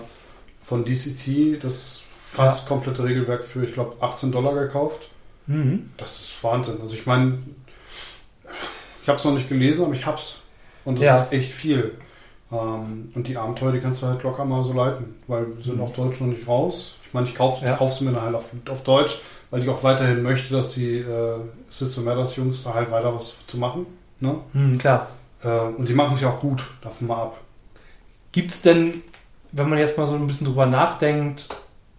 [0.63, 2.01] von DCC das
[2.31, 5.09] fast komplette Regelwerk für, ich glaube, 18 Dollar gekauft.
[5.47, 5.89] Mhm.
[5.97, 6.77] Das ist Wahnsinn.
[6.81, 7.39] Also ich meine,
[9.01, 10.35] ich habe es noch nicht gelesen, aber ich hab's.
[10.85, 11.17] Und das Ja.
[11.23, 11.93] ist echt viel.
[12.51, 15.75] Ähm, und die Abenteuer, die kannst du halt locker mal so leiten, weil sie sind
[15.77, 15.81] Mhm.
[15.83, 16.95] auf Deutsch noch nicht raus.
[17.05, 17.87] Ich meine, ich kaufe Ja.
[17.87, 19.19] sie mir dann halt auf, auf Deutsch,
[19.49, 21.37] weil ich auch weiterhin möchte, dass die äh,
[21.69, 23.85] System Matters Jungs da halt weiter was zu machen.
[24.19, 24.35] Ne?
[24.53, 25.07] Mhm, klar.
[25.43, 27.37] Äh, und die machen es ja auch gut, davon mal ab.
[28.31, 29.01] Gibt es denn,
[29.51, 31.47] wenn man jetzt mal so ein bisschen drüber nachdenkt,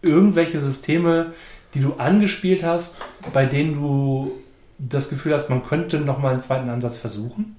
[0.03, 1.33] irgendwelche Systeme,
[1.75, 2.97] die du angespielt hast,
[3.33, 4.33] bei denen du
[4.79, 7.57] das Gefühl hast, man könnte noch mal einen zweiten Ansatz versuchen?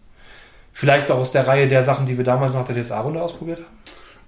[0.79, 3.67] Vielleicht auch aus der Reihe der Sachen, die wir damals nach der DSA-Runde ausprobiert haben?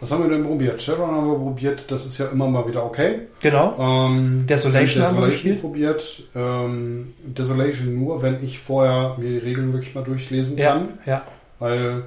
[0.02, 0.82] Was haben wir denn probiert?
[0.82, 3.20] Shadowrun haben wir probiert, das ist ja immer mal wieder okay.
[3.39, 3.76] Genau.
[3.80, 5.62] Ähm, Desolation haben wir Desolation gespielt.
[5.62, 6.24] probiert.
[6.36, 10.88] Ähm, Desolation nur, wenn ich vorher mir die Regeln wirklich mal durchlesen Ja, kann.
[11.06, 11.22] ja.
[11.60, 12.04] Weil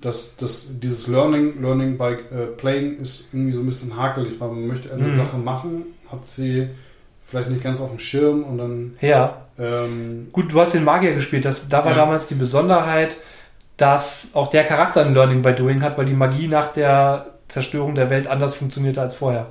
[0.00, 4.48] das, das, dieses Learning, Learning by äh, Playing ist irgendwie so ein bisschen hakelig, weil
[4.50, 5.14] man möchte eine Mhm.
[5.16, 5.82] Sache machen,
[6.12, 6.68] hat sie
[7.26, 9.38] vielleicht nicht ganz auf dem Schirm und dann Ja.
[9.58, 11.44] ähm, Gut, du hast den Magier gespielt.
[11.44, 11.96] Das, da war Ja.
[11.98, 13.16] damals die Besonderheit,
[13.76, 17.94] dass auch der Charakter ein Learning by Doing hat, weil die Magie nach der Zerstörung
[17.94, 19.46] der Welt anders funktionierte als vorher.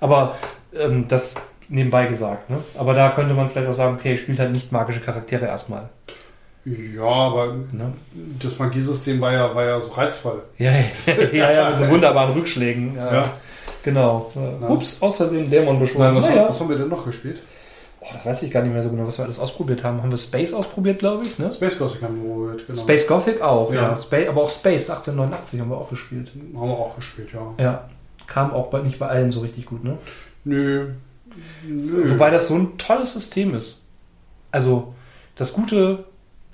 [0.00, 0.36] Aber
[0.76, 1.34] ähm, das
[1.68, 2.50] nebenbei gesagt.
[2.50, 2.58] Ne?
[2.76, 5.88] Aber da könnte man vielleicht auch sagen, okay, spielt halt nicht magische Charaktere erstmal.
[6.64, 7.92] ja, aber Ne?
[8.42, 10.42] das Magiesystem war ja, war ja so reizvoll.
[10.58, 10.82] Ja, ja,
[11.32, 12.96] ja, ja, mit so wunderbaren Rückschlägen.
[12.96, 13.12] Ja.
[13.14, 13.30] Ja.
[13.84, 14.30] Genau.
[14.34, 14.68] Äh, Ja.
[14.68, 16.16] Ups, aus Versehen Dämon beschworen.
[16.16, 16.48] was, Naja.
[16.48, 17.38] was haben wir denn noch gespielt?
[18.00, 20.00] Oh, das weiß ich gar nicht mehr so genau, was wir alles ausprobiert haben.
[20.02, 21.38] Haben wir Space ausprobiert, glaube ich.
[21.38, 21.52] Ne?
[21.52, 22.80] Space Gothic haben wir probiert, genau.
[22.80, 23.82] Space Gothic auch, ja.
[23.90, 23.96] Ja.
[23.96, 26.30] Space, aber auch Space 1889 haben wir auch gespielt.
[26.54, 27.54] Haben wir auch gespielt, ja.
[27.64, 27.88] Ja.
[28.28, 29.98] Kam auch bei, nicht bei allen so richtig gut, ne?
[30.44, 30.90] Nö.
[31.66, 32.10] Nö.
[32.10, 33.82] Wobei das so ein tolles System ist.
[34.50, 34.94] Also,
[35.36, 36.04] das Gute,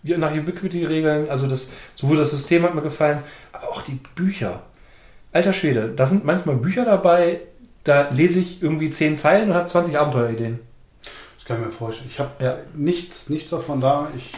[0.02, 3.18] die- nach Ubiquity-Regeln, also das, sowohl das System hat mir gefallen,
[3.52, 4.62] aber auch die Bücher.
[5.32, 7.40] Alter Schwede, da sind manchmal Bücher dabei,
[7.84, 10.60] da lese ich irgendwie 10 Zeilen und habe 20 Abenteuerideen.
[11.44, 12.08] Das kann ich mir vorstellen.
[12.10, 12.56] Ich habe Ja.
[12.74, 14.08] nichts, nichts davon da.
[14.16, 14.32] Ich,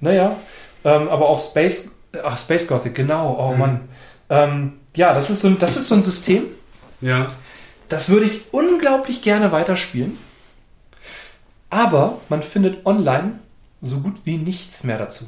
[0.00, 0.36] Naja,
[0.84, 1.90] ähm, aber auch Space,
[2.22, 3.58] ach, Space Gothic, genau, oh Mhm.
[3.58, 3.80] Mann.
[4.28, 6.44] Ähm, ja, das ist, so ein, das ist so ein System,
[7.00, 7.26] ja.
[7.88, 10.18] das würde ich unglaublich gerne weiterspielen.
[11.70, 13.38] Aber man findet online
[13.80, 15.24] so gut wie nichts mehr dazu.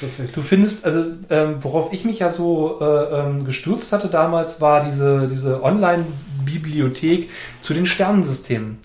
[0.00, 0.32] Tatsächlich.
[0.32, 2.84] Du findest, also ähm, worauf ich mich ja so äh,
[3.20, 7.30] ähm, gestürzt hatte damals, war diese, diese Online-Bibliothek
[7.60, 8.78] zu den Sternensystemen.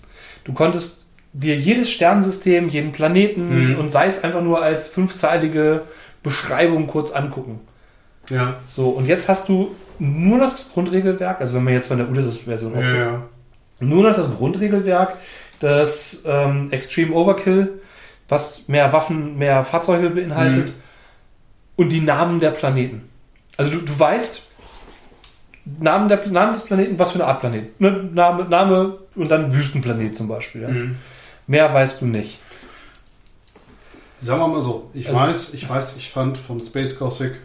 [0.44, 3.78] Du konntest dir jedes Sternensystem, jeden Planeten Mhm.
[3.78, 5.82] und sei es einfach nur als fünfzeilige
[6.22, 7.60] Beschreibung kurz angucken.
[8.30, 8.56] Ja.
[8.68, 12.08] So, und jetzt hast du nur noch das Grundregelwerk, also wenn man jetzt von der
[12.08, 13.22] Ulysses-Version Ja, ausgeht, ja.
[13.80, 15.16] nur noch das Grundregelwerk,
[15.60, 17.80] das ähm, Extreme Overkill,
[18.28, 20.72] was mehr Waffen, mehr Fahrzeuge beinhaltet Mhm.
[21.78, 23.08] Und die Namen der Planeten.
[23.56, 24.42] Also du, du weißt,
[25.80, 27.80] Namen, der, Namen des Planeten, was für eine Art Planet.
[27.80, 30.62] Ne, Name, Name und dann Wüstenplanet zum Beispiel.
[30.62, 30.68] Ja.
[30.68, 30.96] Mhm.
[31.46, 32.40] Mehr weißt du nicht.
[34.20, 37.36] Sagen wir mal so, ich Also weiß, ich weiß, ich fand von Space Gothic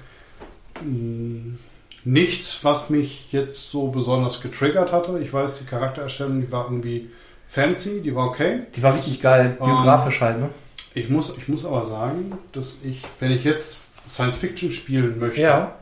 [0.84, 1.58] mh,
[2.04, 5.20] nichts, was mich jetzt so besonders getriggert hatte.
[5.20, 7.12] Ich weiß, die Charaktererstellung, die war irgendwie
[7.48, 8.62] fancy, die war okay.
[8.76, 10.40] Die war richtig geil, Ähm, biografisch halt.
[10.40, 10.50] Ne?
[10.96, 13.78] Ich muss, ich muss aber sagen, dass ich, wenn ich jetzt
[14.08, 15.76] Science Fiction spielen möchte, Ja.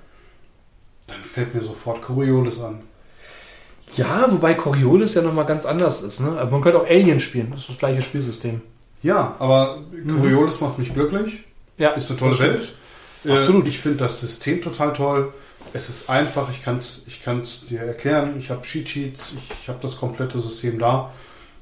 [1.08, 2.82] dann fällt mir sofort Coriolis an.
[3.98, 6.22] Ja, wobei Coriolis ja nochmal ganz anders ist.
[6.22, 6.38] Ne?
[6.40, 7.50] Aber man könnte auch Alien spielen.
[7.52, 8.62] Das ist das gleiche Spielsystem.
[9.04, 11.44] Ja, aber Coriolis macht mich glücklich.
[11.78, 12.40] Ja, Ist eine tolle.
[12.40, 12.74] Welt.
[13.26, 13.68] Äh, Absolut.
[13.68, 15.34] Ich finde das System total toll.
[15.74, 18.36] Es ist einfach, ich kann es ich kann's dir erklären.
[18.40, 21.12] Ich habe Cheat Sheets, ich, ich habe das komplette System da.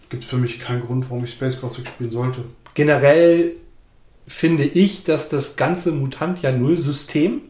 [0.10, 2.44] Gibt für mich keinen Grund, warum ich Space Gothic spielen sollte.
[2.74, 3.54] Generell
[4.30, 7.42] finde ich, dass das ganze Mutantia Null-System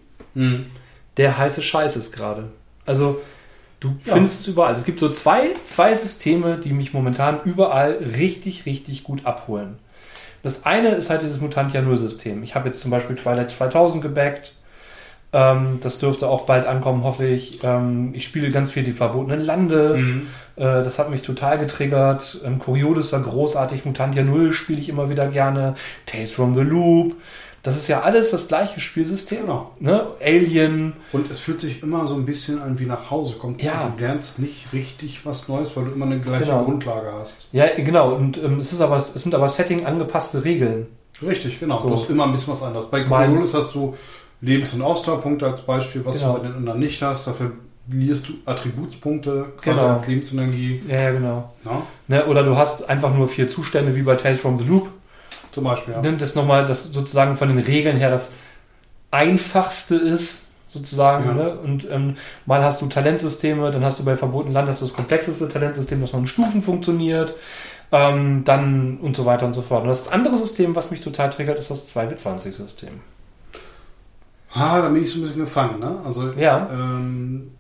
[1.17, 2.45] der heiße Scheiß ist gerade.
[2.85, 3.21] Also
[3.81, 4.13] du Ja.
[4.13, 4.73] findest es überall.
[4.75, 9.77] Es gibt so zwei, zwei Systeme, die mich momentan überall richtig, richtig gut abholen.
[10.41, 12.41] Das eine ist halt dieses Mutantia Null-System.
[12.43, 14.53] Ich habe jetzt zum Beispiel Twilight 2000 gebackt.
[15.31, 17.63] Ähm, das dürfte auch bald ankommen, hoffe ich.
[17.63, 19.95] Ähm, ich spiele ganz viel die verbotenen Lande.
[19.97, 20.27] Mhm.
[20.55, 22.41] Äh, das hat mich total getriggert.
[22.43, 23.85] Ähm, Coriolis war großartig.
[23.85, 25.75] Mutantia Null spiele ich immer wieder gerne.
[26.05, 27.15] Tales from the Loop.
[27.61, 29.41] Das ist ja alles das gleiche Spielsystem.
[29.41, 29.71] Genau.
[29.79, 30.07] Ne?
[30.23, 30.93] Alien.
[31.11, 33.61] Und es fühlt sich immer so ein bisschen an wie nach Hause kommt.
[33.61, 33.93] Ja.
[33.95, 36.63] Du lernst nicht richtig was Neues, weil du immer eine gleiche Genau.
[36.63, 37.49] Grundlage hast.
[37.51, 38.15] Ja, genau.
[38.15, 40.87] Und ähm, es, ist aber, es sind aber Setting angepasste Regeln.
[41.21, 41.77] Richtig, genau.
[41.77, 41.89] So.
[41.89, 42.85] Du hast immer ein bisschen was anderes.
[42.85, 43.93] Bei Coriolis hast du
[44.41, 46.33] Lebens- und Ausdauerpunkte als Beispiel, was Genau.
[46.35, 47.27] du bei den anderen nicht hast.
[47.27, 47.51] Dafür
[47.89, 49.87] verlierst du Attributspunkte, Genau.
[49.95, 50.81] als Lebensenergie.
[50.87, 51.53] Ja, ja, genau.
[51.65, 52.25] Ja, Ne?
[52.27, 54.89] Oder du hast einfach nur vier Zustände wie bei Tales from the Loop.
[55.51, 56.01] zum Beispiel, ja.
[56.01, 58.31] Nimmt das nochmal, das sozusagen von den Regeln her das
[59.11, 61.25] einfachste ist, sozusagen.
[61.25, 61.33] Ja.
[61.33, 61.59] Ne?
[61.59, 62.15] Und ähm,
[62.45, 66.01] mal hast du Talentsysteme, dann hast du bei Verboten Land hast du das komplexeste Talentsystem,
[66.01, 67.33] das noch in Stufen funktioniert.
[67.91, 69.81] Ähm, dann und so weiter und so fort.
[69.81, 72.91] Und das andere System, was mich total triggert, ist das 2W20-System.
[74.53, 76.01] Ah, da bin ich so ein bisschen gefangen, ne?
[76.03, 76.69] Also, Ja.
[76.71, 77.51] ähm,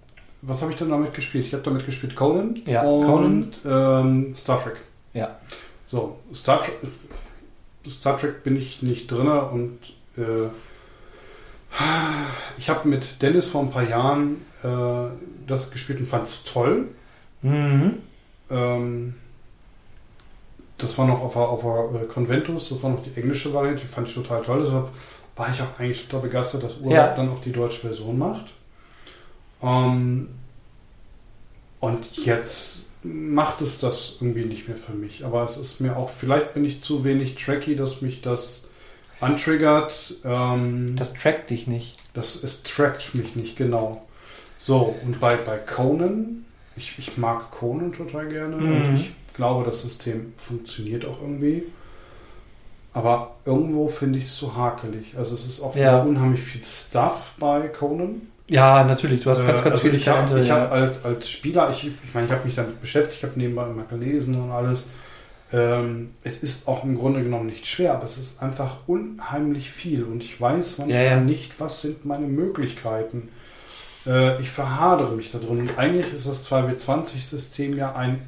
[0.41, 1.45] was habe ich denn damit gespielt?
[1.45, 4.77] Ich habe damit gespielt Conan Ja, und Ähm, Star Trek.
[5.13, 5.37] Ja.
[5.85, 6.75] So, Star Trek,
[7.87, 9.77] Star Trek bin ich nicht drin und
[10.17, 10.47] äh,
[12.57, 14.67] ich habe mit Dennis vor ein paar Jahren äh,
[15.47, 16.87] das gespielt und fand es toll.
[17.41, 17.93] Mhm.
[18.49, 19.13] Ähm,
[20.77, 21.61] das war noch auf der, auf
[21.91, 24.59] der äh, Conventus, das war noch die englische Variante, die fand ich total toll.
[24.63, 24.91] Deshalb war
[25.53, 27.15] ich auch eigentlich total begeistert, dass Urlaub Ja.
[27.15, 28.45] dann auch die deutsche Version macht.
[29.61, 30.29] Ähm,
[31.79, 35.23] und jetzt macht es das irgendwie nicht mehr für mich.
[35.23, 38.67] Aber es ist mir auch, vielleicht bin ich zu wenig tracky, dass mich das
[39.21, 40.15] antriggert.
[40.25, 41.97] Ähm, Das trackt dich nicht.
[42.13, 44.05] das, es trackt mich nicht genau.
[44.57, 46.43] So, und bei, bei Conan,
[46.75, 48.71] ich, ich mag Conan total gerne Mhm.
[48.89, 51.63] und ich glaube, das System funktioniert auch irgendwie.
[52.93, 55.15] Aber irgendwo finde ich es zu hakelig.
[55.17, 56.01] Also es ist auch Ja.
[56.01, 58.21] unheimlich viel Stuff bei Conan.
[58.47, 59.21] Ja, natürlich.
[59.21, 60.55] Du hast ganz, Äh, ganz also viele ich habe ich ja.
[60.61, 63.67] hab als, als Spieler, ich, ich meine, ich habe mich damit beschäftigt, ich habe nebenbei
[63.69, 64.87] immer gelesen und alles.
[65.51, 70.03] Ähm, es ist auch im Grunde genommen nicht schwer, aber es ist einfach unheimlich viel
[70.03, 71.19] und ich weiß manchmal Ja, ja.
[71.19, 73.29] nicht, was sind meine Möglichkeiten.
[74.07, 75.59] Äh, ich verhadere mich da drin.
[75.61, 78.21] Und eigentlich ist das 2W20-System ja ein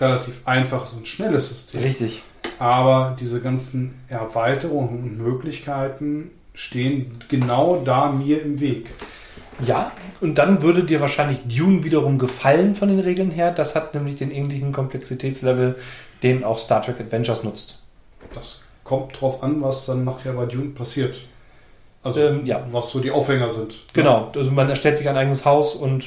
[0.00, 1.82] relativ einfaches und schnelles System.
[1.82, 2.22] Richtig.
[2.60, 8.90] Aber diese ganzen Erweiterungen und Möglichkeiten stehen genau da mir im Weg.
[9.60, 13.50] Ja, und dann würde dir wahrscheinlich Dune wiederum gefallen von den Regeln her.
[13.50, 15.76] Das hat nämlich den ähnlichen Komplexitätslevel,
[16.22, 17.78] den auch Star Trek Adventures nutzt.
[18.34, 21.22] Das kommt drauf an, was dann nachher bei Dune passiert.
[22.02, 22.64] Also, Ähm, ja.
[22.70, 23.74] was so die Aufhänger sind.
[23.92, 26.04] Genau, also man erstellt sich ein eigenes Haus und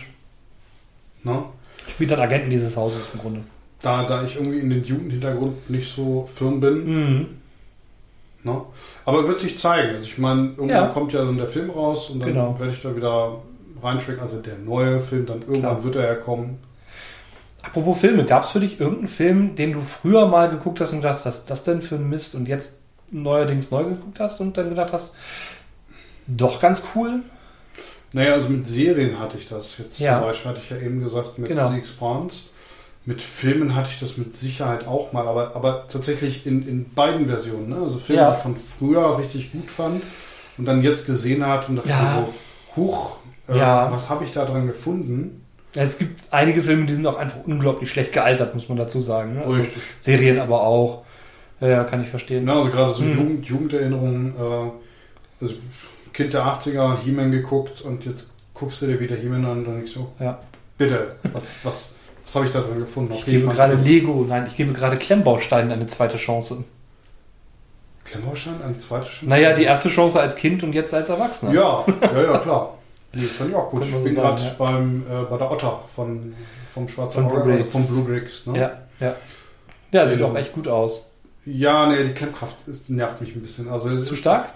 [1.23, 1.43] Ne?
[1.87, 3.41] Spielt dann Agenten dieses Hauses im Grunde.
[3.83, 6.85] Da, da ich irgendwie in den Jugendhintergrund nicht so firm bin.
[7.17, 7.27] Mhm.
[8.43, 8.61] Ne?
[9.05, 9.95] Aber wird sich zeigen.
[9.95, 10.87] Also ich meine, irgendwann Ja.
[10.87, 12.59] kommt ja dann der Film raus und dann Genau.
[12.59, 13.37] werde ich da wieder
[13.81, 14.21] reinschrecken.
[14.21, 15.83] Also der neue Film, dann irgendwann Klar.
[15.83, 16.59] wird er ja kommen.
[17.61, 20.97] Apropos Filme, gab es für dich irgendeinen Film, den du früher mal geguckt hast und
[21.01, 22.79] gedacht hast, was ist das denn für ein Mist und jetzt
[23.11, 25.15] neuerdings neu geguckt hast und dann gedacht hast,
[26.27, 27.19] doch ganz cool?
[28.13, 29.77] Naja, also mit Serien hatte ich das.
[29.77, 30.19] Jetzt Ja.
[30.19, 31.69] zum Beispiel hatte ich ja eben gesagt mit Genau.
[31.71, 32.45] The Expanse.
[33.05, 37.27] Mit Filmen hatte ich das mit Sicherheit auch mal, aber, aber tatsächlich in, in beiden
[37.27, 37.69] Versionen.
[37.69, 37.75] Ne?
[37.81, 38.31] Also Filme, Ja.
[38.31, 40.03] die ich von früher richtig gut fand
[40.57, 42.23] und dann jetzt gesehen hat und dachte Ja.
[42.25, 43.17] so, huch,
[43.49, 43.91] äh, Ja.
[43.91, 45.41] was habe ich da dran gefunden?
[45.75, 49.33] Es gibt einige Filme, die sind auch einfach unglaublich schlecht gealtert, muss man dazu sagen.
[49.33, 49.41] Ne?
[49.43, 49.81] Also Richtig.
[49.99, 51.03] Serien aber auch.
[51.59, 52.47] Ja, kann ich verstehen.
[52.47, 53.17] Ja, also gerade so Mhm.
[53.17, 54.71] Jugend, Jugenderinnerungen, äh,
[55.41, 55.55] also
[56.13, 59.75] Kind der 80er, He-Man geguckt und jetzt guckst du dir wieder He-Man an und dann
[59.77, 60.39] denkst du, oh, Ja.
[60.77, 61.95] bitte, was, was,
[62.25, 63.13] was habe ich da dran gefunden?
[63.13, 66.63] Ich gebe gerade Lego, nein, ich gebe gerade Klemmbausteinen eine zweite Chance.
[68.05, 69.27] Klemmbaustein, eine zweite Chance?
[69.27, 71.53] Naja, die erste Chance als Kind und jetzt als Erwachsener.
[71.53, 72.77] Ja, ja, ja, klar.
[73.13, 73.85] Nee, fand ich auch gut.
[73.85, 76.33] Ich bin gerade beim, äh, bei der Otter von,
[76.73, 78.45] vom Schwarzen Auge, Blue also von Blue Bricks.
[78.47, 78.59] Ne?
[78.59, 78.71] ja.
[78.99, 79.15] Ja,
[79.91, 81.07] ja sieht Ähm, auch echt gut aus.
[81.45, 83.69] ja, nee, die Klemmkraft ist, nervt mich ein bisschen.
[83.69, 84.41] Also, Ist es zu stark?
[84.45, 84.49] Ist,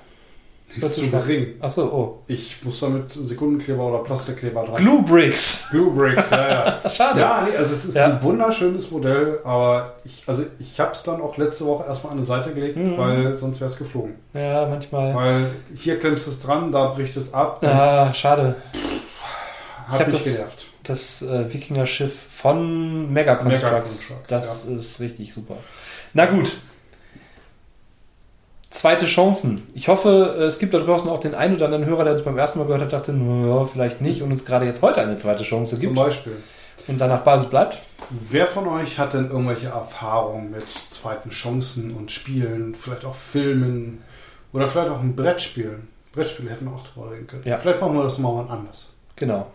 [0.76, 1.56] Ist ist zu gering.
[1.62, 2.24] Achso, oh.
[2.28, 4.76] Ich muss damit Sekundenkleber oder Plastikkleber dran.
[4.76, 5.68] Glue Bricks.
[5.72, 6.50] Blue Bricks, ja,
[6.84, 6.90] ja.
[6.94, 7.20] Schade.
[7.20, 8.06] Ja, nee, also es ist Ja.
[8.08, 12.20] ein wunderschönes Modell, aber ich, also ich habe es dann auch letzte Woche erstmal an
[12.20, 12.98] die Seite gelegt, Mhm.
[12.98, 14.16] weil sonst wäre es geflogen.
[14.34, 15.16] Ja, manchmal.
[15.16, 17.60] Weil hier klemmst du es dran, da bricht es ab.
[17.64, 18.56] Ja, schade.
[19.88, 20.68] hat hab mich das- genervt.
[20.84, 23.64] Das äh, Wikinger-Schiff von Mega Constructs.
[23.66, 25.56] Mega Constructs, Das ist richtig super.
[26.14, 26.58] Na gut.
[28.78, 29.68] Zweite Chancen.
[29.74, 32.22] Ich hoffe, äh, es gibt da draußen auch den einen oder anderen Hörer, der uns
[32.22, 35.18] beim ersten Mal gehört hat, dachte, ja, vielleicht nicht und uns gerade jetzt heute eine
[35.18, 36.38] zweite Chance Zum gibt Beispiel.
[36.88, 37.80] und danach bei uns bleibt.
[38.12, 44.04] Wer von euch hat denn irgendwelche Erfahrungen mit zweiten Chancen und Spielen, vielleicht auch Filmen
[44.54, 45.80] oder vielleicht auch ein Brettspiel?
[46.14, 47.44] Brettspiele hätten wir auch drüber reden können.
[47.46, 47.58] Ja.
[47.58, 48.90] Vielleicht machen wir das mal anders.
[49.16, 49.48] Genau.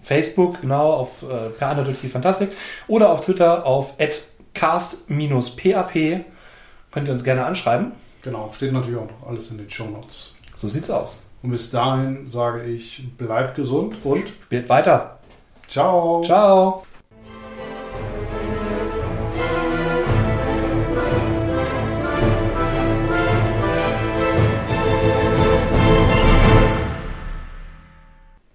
[0.00, 2.50] Facebook, genau, auf äh, per Anna durch die Fantastik
[2.88, 3.92] oder auf Twitter auf
[4.54, 5.92] cast-pap.
[6.90, 7.92] Könnt ihr uns gerne anschreiben.
[8.22, 10.34] Genau, steht natürlich auch noch alles in den Show Notes.
[10.56, 11.22] So sieht's aus.
[11.42, 15.20] Und bis dahin sage ich, bleibt gesund und Spielt weiter.
[15.68, 16.20] ciao.
[16.24, 16.82] Ciao.